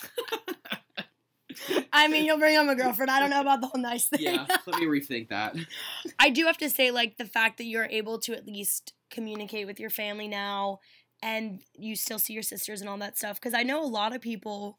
I 1.92 2.08
mean, 2.08 2.24
you'll 2.24 2.38
bring 2.38 2.56
home 2.56 2.70
a 2.70 2.76
girlfriend. 2.76 3.10
I 3.10 3.20
don't 3.20 3.32
know 3.32 3.42
about 3.42 3.62
the 3.62 3.68
whole 3.68 3.82
nice 3.82 4.08
thing. 4.08 4.22
yeah, 4.22 4.46
let 4.68 4.80
me 4.80 4.86
rethink 4.86 5.30
that. 5.30 5.56
I 6.20 6.30
do 6.30 6.46
have 6.46 6.60
to 6.60 6.70
say, 6.70 6.92
like, 6.92 7.18
the 7.18 7.26
fact 7.26 7.58
that 7.58 7.64
you're 7.64 7.88
able 7.90 8.20
to 8.20 8.38
at 8.38 8.46
least 8.46 8.94
communicate 9.10 9.66
with 9.66 9.80
your 9.80 9.90
family 9.90 10.28
now 10.28 10.78
and 11.24 11.64
you 11.74 11.96
still 11.96 12.20
see 12.20 12.34
your 12.34 12.44
sisters 12.44 12.82
and 12.82 12.90
all 12.90 13.00
that 13.00 13.18
stuff. 13.18 13.42
Because 13.42 13.56
I 13.56 13.64
know 13.64 13.84
a 13.84 13.88
lot 13.88 14.16
of 14.16 14.22
people 14.22 14.78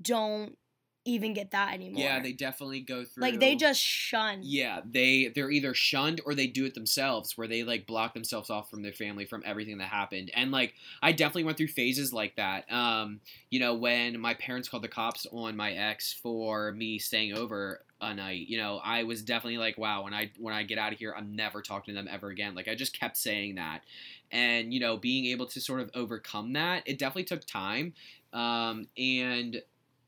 don't 0.00 0.56
even 1.04 1.34
get 1.34 1.50
that 1.50 1.74
anymore. 1.74 2.02
Yeah, 2.02 2.20
they 2.20 2.32
definitely 2.32 2.80
go 2.80 3.04
through. 3.04 3.22
like 3.22 3.40
they 3.40 3.56
just 3.56 3.80
shun. 3.80 4.40
Yeah, 4.42 4.80
they 4.84 5.28
they're 5.34 5.50
either 5.50 5.74
shunned 5.74 6.20
or 6.24 6.34
they 6.34 6.46
do 6.46 6.64
it 6.64 6.74
themselves, 6.74 7.36
where 7.36 7.48
they 7.48 7.64
like 7.64 7.86
block 7.86 8.14
themselves 8.14 8.50
off 8.50 8.70
from 8.70 8.82
their 8.82 8.92
family 8.92 9.24
from 9.24 9.42
everything 9.44 9.78
that 9.78 9.88
happened. 9.88 10.30
And 10.34 10.50
like 10.52 10.74
I 11.02 11.12
definitely 11.12 11.44
went 11.44 11.58
through 11.58 11.68
phases 11.68 12.12
like 12.12 12.36
that. 12.36 12.70
Um, 12.72 13.20
you 13.50 13.58
know, 13.58 13.74
when 13.74 14.20
my 14.20 14.34
parents 14.34 14.68
called 14.68 14.84
the 14.84 14.88
cops 14.88 15.26
on 15.32 15.56
my 15.56 15.72
ex 15.72 16.12
for 16.12 16.72
me 16.72 16.98
staying 16.98 17.36
over 17.36 17.84
a 18.00 18.14
night, 18.14 18.48
you 18.48 18.58
know, 18.58 18.80
I 18.82 19.02
was 19.04 19.22
definitely 19.22 19.58
like, 19.58 19.78
wow, 19.78 20.04
when 20.04 20.14
I 20.14 20.30
when 20.38 20.54
I 20.54 20.62
get 20.62 20.78
out 20.78 20.92
of 20.92 20.98
here, 20.98 21.14
I'm 21.16 21.34
never 21.34 21.62
talking 21.62 21.94
to 21.94 22.00
them 22.00 22.08
ever 22.10 22.28
again. 22.28 22.54
Like 22.54 22.68
I 22.68 22.74
just 22.74 22.98
kept 22.98 23.16
saying 23.16 23.56
that, 23.56 23.82
and 24.30 24.72
you 24.72 24.78
know, 24.78 24.96
being 24.96 25.26
able 25.26 25.46
to 25.46 25.60
sort 25.60 25.80
of 25.80 25.90
overcome 25.94 26.52
that, 26.52 26.84
it 26.86 26.98
definitely 26.98 27.24
took 27.24 27.44
time. 27.44 27.94
Um, 28.32 28.86
and 28.96 29.60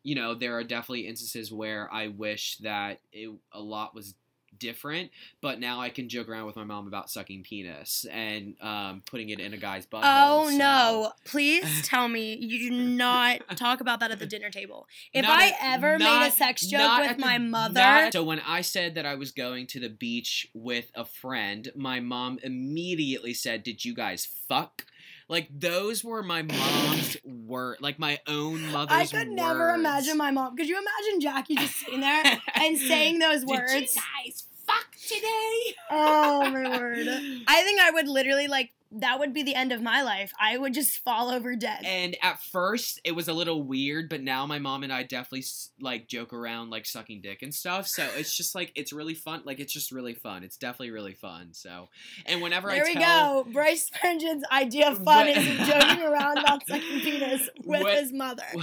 you 0.04 0.14
know, 0.14 0.34
there 0.34 0.56
are 0.56 0.62
definitely 0.64 1.08
instances 1.08 1.50
where 1.52 1.92
I 1.92 2.06
wish 2.08 2.58
that 2.58 3.00
it, 3.12 3.30
a 3.52 3.60
lot 3.60 3.94
was 3.94 4.14
different, 4.56 5.10
but 5.40 5.58
now 5.58 5.80
I 5.80 5.88
can 5.90 6.08
joke 6.08 6.28
around 6.28 6.46
with 6.46 6.54
my 6.54 6.62
mom 6.62 6.86
about 6.86 7.10
sucking 7.10 7.42
penis 7.42 8.06
and 8.08 8.54
um, 8.60 9.02
putting 9.04 9.30
it 9.30 9.40
in 9.40 9.52
a 9.52 9.56
guy's 9.56 9.84
butt. 9.84 10.02
Oh 10.04 10.48
no! 10.56 11.10
Please 11.24 11.82
tell 11.88 12.06
me 12.06 12.36
you 12.36 12.70
do 12.70 12.76
not 12.96 13.40
talk 13.56 13.80
about 13.80 13.98
that 13.98 14.12
at 14.12 14.20
the 14.20 14.26
dinner 14.26 14.50
table. 14.50 14.86
If 15.12 15.24
Not 15.24 15.40
I 15.40 15.48
at- 15.48 15.54
ever 15.60 15.98
made 15.98 16.28
a 16.28 16.30
sex 16.30 16.64
joke 16.66 16.98
with 17.00 17.08
at 17.10 17.16
the- 17.16 17.24
my 17.24 17.38
mother, 17.38 17.74
not- 17.80 18.12
so 18.12 18.22
when 18.22 18.40
I 18.46 18.60
said 18.60 18.94
that 18.94 19.04
I 19.04 19.16
was 19.16 19.32
going 19.32 19.66
to 19.68 19.80
the 19.80 19.88
beach 19.90 20.48
with 20.54 20.86
a 20.94 21.04
friend, 21.04 21.72
my 21.74 21.98
mom 21.98 22.38
immediately 22.42 23.34
said, 23.34 23.64
"Did 23.64 23.84
you 23.84 23.92
guys 23.92 24.24
fuck?" 24.48 24.86
Like 25.28 25.48
those 25.50 26.04
were 26.04 26.22
my 26.22 26.42
mom's 26.42 27.16
word, 27.24 27.78
like 27.80 27.98
my 27.98 28.18
own 28.26 28.70
mother's. 28.70 28.96
Words. 28.96 29.14
I 29.14 29.18
could 29.18 29.28
never 29.30 29.70
imagine 29.70 30.18
my 30.18 30.30
mom. 30.30 30.56
Could 30.56 30.68
you 30.68 30.76
imagine 30.78 31.20
Jackie 31.20 31.56
just 31.56 31.76
sitting 31.76 32.00
there 32.00 32.22
and 32.54 32.78
saying 32.78 33.18
those 33.18 33.44
words? 33.44 33.72
Did 33.72 33.80
words? 33.80 33.96
you 33.96 34.02
guys 34.24 34.44
fuck 34.66 34.90
today? 35.08 35.76
Oh 35.90 36.50
my 36.50 36.68
word! 36.78 37.08
I 37.48 37.62
think 37.62 37.80
I 37.80 37.90
would 37.90 38.08
literally 38.08 38.48
like 38.48 38.72
that 39.00 39.18
would 39.18 39.32
be 39.32 39.42
the 39.42 39.54
end 39.54 39.72
of 39.72 39.82
my 39.82 40.02
life. 40.02 40.30
I 40.40 40.56
would 40.56 40.74
just 40.74 40.98
fall 40.98 41.28
over 41.30 41.56
dead. 41.56 41.80
And 41.84 42.16
at 42.22 42.40
first, 42.40 43.00
it 43.04 43.12
was 43.12 43.28
a 43.28 43.32
little 43.32 43.62
weird, 43.62 44.08
but 44.08 44.22
now 44.22 44.46
my 44.46 44.58
mom 44.58 44.82
and 44.82 44.92
I 44.92 45.02
definitely 45.02 45.44
like 45.80 46.06
joke 46.08 46.32
around 46.32 46.70
like 46.70 46.86
sucking 46.86 47.20
dick 47.20 47.42
and 47.42 47.52
stuff. 47.54 47.86
So 47.88 48.06
it's 48.16 48.36
just 48.36 48.54
like 48.54 48.72
it's 48.74 48.92
really 48.92 49.14
fun. 49.14 49.42
Like 49.44 49.58
it's 49.60 49.72
just 49.72 49.90
really 49.92 50.14
fun. 50.14 50.44
It's 50.44 50.56
definitely 50.56 50.90
really 50.92 51.14
fun. 51.14 51.48
So, 51.52 51.88
and 52.26 52.40
whenever 52.42 52.68
there 52.68 52.84
I 52.84 52.88
we 52.88 52.94
tell, 52.94 53.44
go. 53.44 53.50
Bryce 53.52 53.90
Vengeance 54.02 54.44
idea 54.50 54.90
of 54.90 55.02
fun 55.02 55.28
is 55.28 55.44
joking 55.68 56.02
around 56.04 56.38
about 56.38 56.66
sucking 56.66 57.00
penis 57.00 57.48
with 57.64 57.82
What- 57.82 57.94
his 57.98 58.12
mother. 58.12 58.44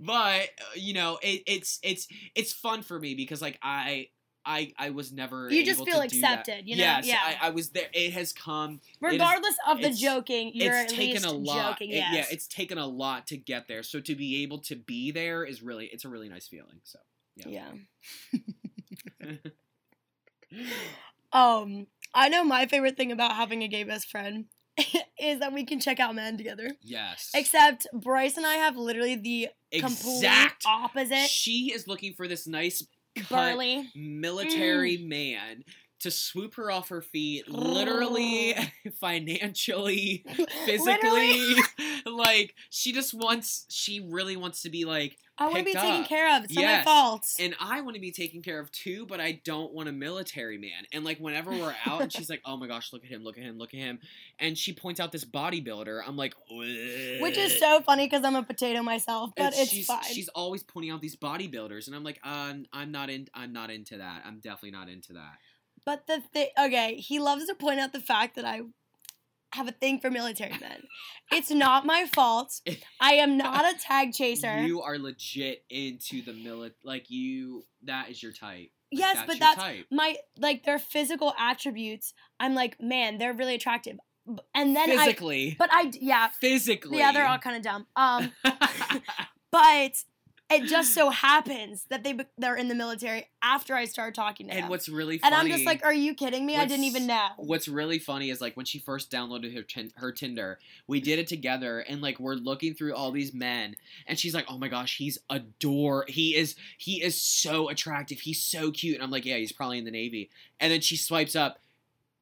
but 0.00 0.42
uh, 0.42 0.74
you 0.74 0.94
know, 0.94 1.18
it, 1.22 1.42
it's 1.46 1.78
it's 1.82 2.08
it's 2.34 2.52
fun 2.52 2.82
for 2.82 2.98
me 2.98 3.14
because 3.14 3.40
like 3.40 3.58
I. 3.62 4.08
I, 4.44 4.72
I 4.78 4.90
was 4.90 5.12
never. 5.12 5.48
You 5.50 5.64
just 5.64 5.84
feel 5.84 6.00
accepted, 6.00 6.66
you 6.66 6.76
know? 6.76 6.82
Yes, 6.82 7.06
Yeah. 7.06 7.18
I, 7.22 7.48
I 7.48 7.50
was 7.50 7.70
there. 7.70 7.88
It 7.92 8.12
has 8.12 8.32
come. 8.32 8.80
Regardless 9.00 9.54
of 9.68 9.80
the 9.80 9.90
joking, 9.90 10.50
you're 10.54 10.72
it's 10.72 10.92
at 10.92 10.96
taken 10.98 11.22
least 11.22 11.26
a 11.26 11.30
lot. 11.32 11.72
joking. 11.72 11.90
It- 11.90 11.96
yeah, 11.96 12.24
it's 12.30 12.46
taken 12.48 12.78
a 12.78 12.86
lot 12.86 13.26
to 13.28 13.36
get 13.36 13.68
there. 13.68 13.82
So 13.82 14.00
to 14.00 14.14
be 14.14 14.42
able 14.42 14.58
to 14.60 14.76
be 14.76 15.10
there 15.10 15.44
is 15.44 15.62
really, 15.62 15.86
it's 15.92 16.04
a 16.04 16.08
really 16.08 16.28
nice 16.28 16.48
feeling. 16.48 16.80
So. 16.84 16.98
yeah. 17.36 17.70
Yeah. 19.22 19.32
um, 21.32 21.86
I 22.14 22.28
know 22.28 22.44
my 22.44 22.66
favorite 22.66 22.96
thing 22.96 23.12
about 23.12 23.32
having 23.32 23.62
a 23.62 23.68
gay 23.68 23.84
best 23.84 24.10
friend 24.10 24.46
is 25.20 25.40
that 25.40 25.52
we 25.52 25.64
can 25.64 25.80
check 25.80 26.00
out 26.00 26.14
men 26.14 26.36
together. 26.36 26.70
yes. 26.82 27.30
Except 27.34 27.86
Bryce 27.92 28.36
and 28.36 28.46
I 28.46 28.54
have 28.54 28.76
literally 28.76 29.16
the 29.16 29.48
exact. 29.70 30.64
opposite. 30.66 31.28
She 31.28 31.72
is 31.72 31.86
looking 31.86 32.14
for 32.14 32.28
this 32.28 32.46
nice 32.46 32.84
Burly. 33.28 33.90
military 33.94 34.98
Mm. 34.98 35.08
man 35.08 35.64
to 36.00 36.10
swoop 36.10 36.54
her 36.56 36.70
off 36.70 36.88
her 36.88 37.00
feet, 37.02 37.48
literally, 37.48 38.54
financially, 39.00 40.24
physically. 40.66 41.54
like 42.06 42.54
she 42.70 42.92
just 42.92 43.14
wants. 43.14 43.66
She 43.68 44.00
really 44.00 44.36
wants 44.36 44.62
to 44.62 44.70
be 44.70 44.84
like. 44.84 45.16
I 45.42 45.46
want 45.46 45.58
to 45.58 45.64
be 45.64 45.72
picked 45.72 45.84
taken 45.84 46.04
care 46.04 46.36
of. 46.36 46.44
It's 46.44 46.54
not 46.54 46.64
my 46.64 46.82
fault. 46.82 47.26
And 47.38 47.54
I 47.60 47.80
want 47.80 47.94
to 47.94 48.00
be 48.00 48.12
taken 48.12 48.42
care 48.42 48.60
of 48.60 48.70
too, 48.70 49.06
but 49.06 49.20
I 49.20 49.40
don't 49.44 49.72
want 49.72 49.88
a 49.88 49.92
military 49.92 50.58
man. 50.58 50.84
And 50.92 51.04
like 51.04 51.18
whenever 51.18 51.50
we're 51.50 51.74
out, 51.86 52.02
and 52.02 52.12
she's 52.12 52.30
like, 52.30 52.40
"Oh 52.44 52.56
my 52.56 52.66
gosh, 52.66 52.92
look 52.92 53.04
at 53.04 53.10
him, 53.10 53.24
look 53.24 53.36
at 53.36 53.44
him, 53.44 53.58
look 53.58 53.74
at 53.74 53.80
him," 53.80 53.98
and 54.38 54.56
she 54.56 54.72
points 54.72 55.00
out 55.00 55.12
this 55.12 55.24
bodybuilder. 55.24 56.00
I'm 56.06 56.16
like, 56.16 56.34
Which 56.48 57.36
is 57.36 57.58
so 57.58 57.80
funny 57.80 58.06
because 58.06 58.24
I'm 58.24 58.36
a 58.36 58.42
potato 58.42 58.82
myself, 58.82 59.30
but 59.36 59.46
And 59.46 59.54
it's 59.54 59.70
she's, 59.70 59.86
fine. 59.86 60.04
She's 60.04 60.28
always 60.28 60.62
pointing 60.62 60.92
out 60.92 61.00
these 61.00 61.16
bodybuilders, 61.16 61.86
and 61.86 61.96
I'm 61.96 62.04
like, 62.04 62.20
uh, 62.24 62.54
I'm 62.72 62.92
not 62.92 63.10
in. 63.10 63.28
I'm 63.34 63.52
not 63.52 63.70
into 63.70 63.98
that. 63.98 64.22
I'm 64.24 64.40
definitely 64.40 64.72
not 64.72 64.88
into 64.88 65.14
that. 65.14 65.38
But 65.84 66.06
the 66.06 66.20
thing, 66.32 66.48
okay, 66.58 66.96
he 66.96 67.18
loves 67.18 67.46
to 67.46 67.54
point 67.54 67.80
out 67.80 67.92
the 67.92 68.00
fact 68.00 68.36
that 68.36 68.44
I 68.44 68.62
have 69.52 69.68
a 69.68 69.72
thing 69.72 70.00
for 70.00 70.10
military 70.10 70.56
men. 70.60 70.82
it's 71.30 71.50
not 71.50 71.86
my 71.86 72.06
fault. 72.06 72.60
I 73.00 73.14
am 73.14 73.36
not 73.36 73.64
a 73.64 73.78
tag 73.78 74.12
chaser. 74.12 74.62
You 74.62 74.82
are 74.82 74.98
legit 74.98 75.64
into 75.70 76.22
the 76.22 76.32
millet. 76.32 76.74
Like 76.84 77.10
you, 77.10 77.64
that 77.84 78.10
is 78.10 78.22
your 78.22 78.32
type. 78.32 78.70
Like, 78.92 79.00
yes, 79.00 79.16
that's 79.16 79.26
but 79.26 79.40
that's 79.40 79.58
type. 79.58 79.86
my 79.90 80.16
like 80.38 80.64
their 80.64 80.78
physical 80.78 81.32
attributes. 81.38 82.12
I'm 82.38 82.54
like, 82.54 82.80
man, 82.80 83.18
they're 83.18 83.32
really 83.32 83.54
attractive. 83.54 83.98
And 84.54 84.76
then 84.76 84.90
I, 84.90 84.96
physically. 84.96 85.56
but 85.58 85.70
I, 85.72 85.90
yeah, 86.00 86.28
physically. 86.28 86.98
yeah, 86.98 87.12
they're 87.12 87.26
all 87.26 87.38
kind 87.38 87.56
of 87.56 87.62
dumb. 87.62 87.86
Um, 87.96 88.32
but 89.50 89.92
it 90.54 90.68
just 90.68 90.94
so 90.94 91.10
happens 91.10 91.86
that 91.90 92.04
they 92.04 92.18
they're 92.38 92.56
in 92.56 92.68
the 92.68 92.74
military 92.74 93.28
after 93.42 93.74
I 93.74 93.84
started 93.84 94.14
talking 94.14 94.46
to 94.46 94.52
and 94.52 94.64
them. 94.64 94.70
what's 94.70 94.88
really 94.88 95.18
funny, 95.18 95.34
and 95.34 95.40
I'm 95.40 95.48
just 95.50 95.66
like, 95.66 95.84
are 95.84 95.92
you 95.92 96.14
kidding 96.14 96.46
me? 96.46 96.56
I 96.56 96.64
didn't 96.66 96.84
even 96.84 97.06
know. 97.06 97.28
What's 97.36 97.68
really 97.68 97.98
funny 97.98 98.30
is 98.30 98.40
like 98.40 98.56
when 98.56 98.66
she 98.66 98.78
first 98.78 99.10
downloaded 99.10 99.54
her 99.54 99.62
tin- 99.62 99.92
her 99.96 100.12
Tinder, 100.12 100.58
we 100.86 101.00
did 101.00 101.18
it 101.18 101.26
together, 101.26 101.80
and 101.80 102.00
like 102.00 102.18
we're 102.20 102.34
looking 102.34 102.74
through 102.74 102.94
all 102.94 103.10
these 103.10 103.32
men, 103.34 103.76
and 104.06 104.18
she's 104.18 104.34
like, 104.34 104.46
"Oh 104.48 104.58
my 104.58 104.68
gosh, 104.68 104.96
he's 104.96 105.18
adore. 105.30 106.04
He 106.08 106.36
is 106.36 106.54
he 106.78 107.02
is 107.02 107.20
so 107.20 107.68
attractive. 107.68 108.20
He's 108.20 108.42
so 108.42 108.70
cute." 108.70 108.94
And 108.96 109.04
I'm 109.04 109.10
like, 109.10 109.24
"Yeah, 109.24 109.36
he's 109.36 109.52
probably 109.52 109.78
in 109.78 109.84
the 109.84 109.90
Navy." 109.90 110.30
And 110.60 110.72
then 110.72 110.80
she 110.80 110.96
swipes 110.96 111.34
up, 111.34 111.58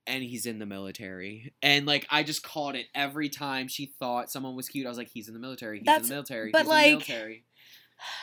and 0.07 0.23
he's 0.23 0.47
in 0.47 0.59
the 0.59 0.66
military. 0.66 1.53
And 1.62 1.87
like 1.87 2.07
I 2.11 2.23
just 2.23 2.43
called 2.43 2.75
it 2.75 2.87
every 2.95 3.29
time 3.29 3.69
she 3.69 3.87
thought 3.99 4.31
someone 4.31 4.57
was 4.57 4.69
cute. 4.69 4.87
I 4.87 4.88
was 4.88 4.99
like, 4.99 5.11
"He's 5.12 5.29
in 5.29 5.35
the 5.35 5.40
military. 5.40 5.79
He's 5.81 5.88
in 5.88 6.03
the 6.03 6.09
military. 6.09 6.51
but, 6.51 6.62
he's 6.62 6.69
like- 6.69 6.87
in 6.87 6.90
the 6.93 6.97
military." 6.97 7.45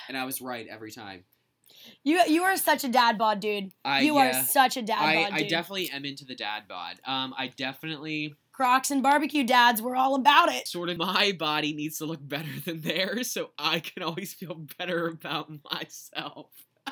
And 0.07 0.17
I 0.17 0.25
was 0.25 0.41
right 0.41 0.67
every 0.69 0.91
time. 0.91 1.23
You 2.03 2.21
you 2.27 2.43
are 2.43 2.57
such 2.57 2.83
a 2.83 2.89
dad 2.89 3.17
bod, 3.17 3.39
dude. 3.39 3.71
I 3.83 4.01
you 4.01 4.15
yeah. 4.15 4.41
are 4.41 4.43
such 4.43 4.77
a 4.77 4.81
dad 4.81 5.01
I, 5.01 5.15
bod, 5.15 5.37
Dude. 5.37 5.45
I 5.45 5.47
definitely 5.47 5.89
am 5.91 6.05
into 6.05 6.25
the 6.25 6.35
dad 6.35 6.63
bod. 6.67 6.95
Um, 7.05 7.33
I 7.37 7.47
definitely 7.47 8.35
Crocs 8.57 8.89
and 8.89 9.03
barbecue 9.03 9.43
dads, 9.43 9.83
we're 9.83 9.95
all 9.95 10.15
about 10.15 10.51
it. 10.51 10.67
sort 10.67 10.89
of 10.89 10.97
my 10.97 11.31
body 11.31 11.73
needs 11.73 11.99
to 11.99 12.05
look 12.05 12.27
better 12.27 12.49
than 12.65 12.81
theirs, 12.81 13.31
so 13.31 13.51
I 13.57 13.79
can 13.81 14.01
always 14.01 14.33
feel 14.33 14.65
better 14.79 15.07
about 15.07 15.51
myself. 15.71 16.47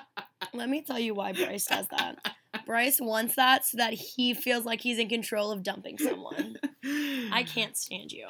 Let 0.54 0.70
me 0.70 0.84
tell 0.84 1.00
you 1.00 1.16
why 1.16 1.32
Bryce 1.34 1.66
does 1.66 1.88
that. 1.88 2.20
Bryce 2.68 3.02
wants 3.02 3.36
that 3.36 3.66
so 3.66 3.78
that 3.78 3.94
he 3.94 4.36
feels 4.36 4.64
like 4.64 4.80
he's 4.80 5.00
in 5.00 5.10
control 5.10 5.52
of 5.52 5.64
dumping 5.64 5.98
someone. 5.98 6.58
I 7.32 7.44
can't 7.44 7.76
stand 7.76 8.12
you. 8.12 8.28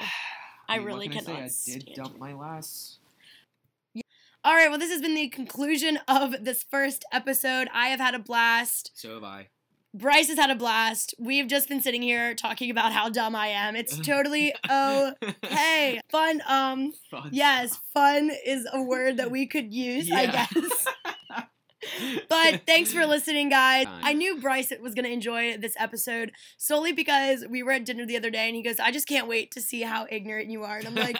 I 0.69 0.77
mean, 0.77 0.87
really 0.87 1.09
I 1.09 1.11
say? 1.11 1.19
cannot 1.19 1.41
I 1.41 1.47
stand 1.47 1.85
did 1.85 1.95
dump 1.95 2.13
you. 2.13 2.19
my 2.21 2.33
last. 2.33 2.99
All 4.45 4.53
right, 4.53 4.69
well, 4.69 4.77
this 4.77 4.91
has 4.91 5.01
been 5.01 5.15
the 5.15 5.27
conclusion 5.27 5.97
of 6.07 6.35
this 6.39 6.61
first 6.61 7.03
episode. 7.11 7.67
I 7.73 7.87
have 7.87 7.99
had 7.99 8.13
a 8.13 8.19
blast. 8.19 8.91
So 8.93 9.15
have 9.15 9.23
I. 9.23 9.47
Bryce 9.91 10.27
has 10.27 10.37
had 10.37 10.51
a 10.51 10.55
blast. 10.55 11.15
We've 11.17 11.47
just 11.47 11.67
been 11.67 11.81
sitting 11.81 12.03
here 12.03 12.35
talking 12.35 12.69
about 12.69 12.93
how 12.93 13.09
dumb 13.09 13.35
I 13.35 13.47
am. 13.47 13.75
It's 13.75 13.97
totally 14.05 14.53
okay. 14.69 15.99
Fun. 16.11 16.43
Um. 16.47 16.93
Fun. 17.09 17.29
Yes, 17.31 17.79
fun 17.91 18.29
is 18.45 18.67
a 18.71 18.83
word 18.83 19.17
that 19.17 19.31
we 19.31 19.47
could 19.47 19.73
use, 19.73 20.11
I 20.11 20.27
guess. 20.27 20.87
But 22.29 22.61
thanks 22.67 22.91
for 22.91 23.05
listening, 23.05 23.49
guys. 23.49 23.85
I 23.89 24.13
knew 24.13 24.39
Bryce 24.39 24.71
was 24.81 24.93
going 24.93 25.05
to 25.05 25.11
enjoy 25.11 25.57
this 25.57 25.75
episode 25.77 26.31
solely 26.57 26.91
because 26.91 27.45
we 27.49 27.63
were 27.63 27.71
at 27.71 27.85
dinner 27.85 28.05
the 28.05 28.17
other 28.17 28.29
day 28.29 28.47
and 28.47 28.55
he 28.55 28.61
goes, 28.63 28.79
I 28.79 28.91
just 28.91 29.07
can't 29.07 29.27
wait 29.27 29.51
to 29.51 29.61
see 29.61 29.81
how 29.81 30.07
ignorant 30.09 30.49
you 30.49 30.63
are. 30.63 30.77
And 30.77 30.87
I'm 30.87 30.95
like, 30.95 31.17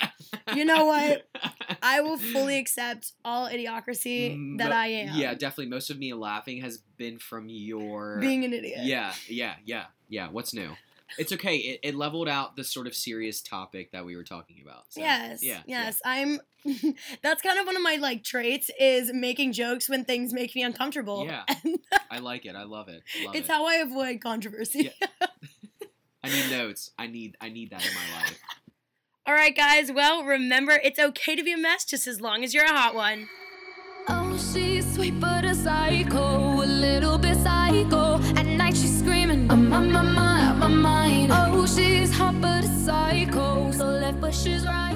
you 0.54 0.66
know 0.66 0.86
what? 0.86 1.28
I 1.82 2.02
will 2.02 2.18
fully 2.18 2.58
accept 2.58 3.14
all 3.24 3.48
idiocracy 3.48 4.36
Mm, 4.36 4.58
that 4.58 4.72
I 4.72 4.88
am. 4.88 5.16
Yeah, 5.16 5.34
definitely. 5.34 5.68
Most 5.68 5.90
of 5.90 5.98
me 5.98 6.14
laughing 6.14 6.62
has 6.62 6.80
been 6.98 7.20
from 7.20 7.48
your. 7.50 8.20
Being 8.20 8.44
an 8.46 8.54
idiot. 8.54 8.80
Yeah, 8.84 9.14
yeah, 9.28 9.56
yeah, 9.66 9.86
yeah. 10.10 10.30
What's 10.30 10.54
new? 10.54 10.72
It's 11.18 11.32
okay. 11.34 11.58
It, 11.58 11.80
it 11.84 11.96
leveled 11.96 12.28
out 12.28 12.56
the 12.56 12.64
sort 12.64 12.88
of 12.88 12.96
serious 12.96 13.42
topic 13.42 13.92
that 13.92 14.06
we 14.06 14.16
were 14.16 14.24
talking 14.24 14.58
about. 14.64 14.86
So, 14.90 15.02
yes. 15.02 15.44
Yeah. 15.44 15.62
yeah. 15.66 15.84
Yes. 15.86 16.02
I'm. 16.06 16.40
That's 17.22 17.42
kind 17.42 17.60
of 17.60 17.66
one 17.66 17.76
of 17.76 17.84
my 17.84 17.98
like 17.98 18.24
traits 18.24 18.70
is 18.80 19.12
making 19.14 19.54
jokes 19.54 19.90
when 19.90 20.06
things 20.06 20.34
make 20.34 20.56
me 20.56 20.64
uncomfortable. 20.64 21.26
Yeah. 21.26 21.44
I 22.12 22.20
like 22.20 22.46
it. 22.46 22.56
I 22.56 22.64
love 22.64 22.88
it. 22.90 23.04
Love 23.26 23.36
it's 23.36 23.50
it. 23.50 23.52
how 23.52 23.66
I 23.66 23.76
avoid 23.76 24.22
controversy. 24.22 24.92
Yeah. 25.00 25.28
I 26.24 26.30
need 26.30 26.50
notes. 26.50 26.92
I 26.98 27.08
need 27.08 27.38
I 27.40 27.50
need 27.50 27.70
that 27.70 27.86
in 27.86 27.94
my 27.94 28.20
life. 28.20 28.40
All 29.28 29.34
right, 29.34 29.56
guys. 29.56 29.92
Well, 29.92 30.24
remember 30.24 30.80
it's 30.84 31.00
okay 31.00 31.36
to 31.36 31.44
be 31.44 31.54
a 31.54 31.58
mess 31.58 31.86
just 31.86 32.08
as 32.08 32.20
long 32.20 32.44
as 32.44 32.54
you're 32.54 32.66
a 32.66 32.70
hot 32.70 32.96
one. 32.96 33.30
Oh, 34.08 34.38
she's 34.38 34.92
sweet 34.94 35.20
but 35.20 35.46
a 35.46 35.56
psycho, 35.56 36.64
a 36.64 36.66
little 36.66 37.18
bit 37.18 37.38
psycho. 37.38 38.20
At 38.36 38.46
night 38.46 38.76
she's 38.76 39.00
screaming, 39.00 39.50
I'm 39.50 39.74
on 39.74 39.92
my 39.92 40.04
mind, 40.04 40.64
on 40.64 40.78
my 40.78 41.08
mind. 41.08 41.32
Oh, 41.34 41.66
she's 41.66 42.12
hot 42.16 42.40
but 42.40 42.64
a 42.64 42.68
psycho, 42.68 43.72
so 43.72 43.86
left 43.86 44.22
but 44.22 44.34
she's 44.34 44.64
right. 44.66 44.95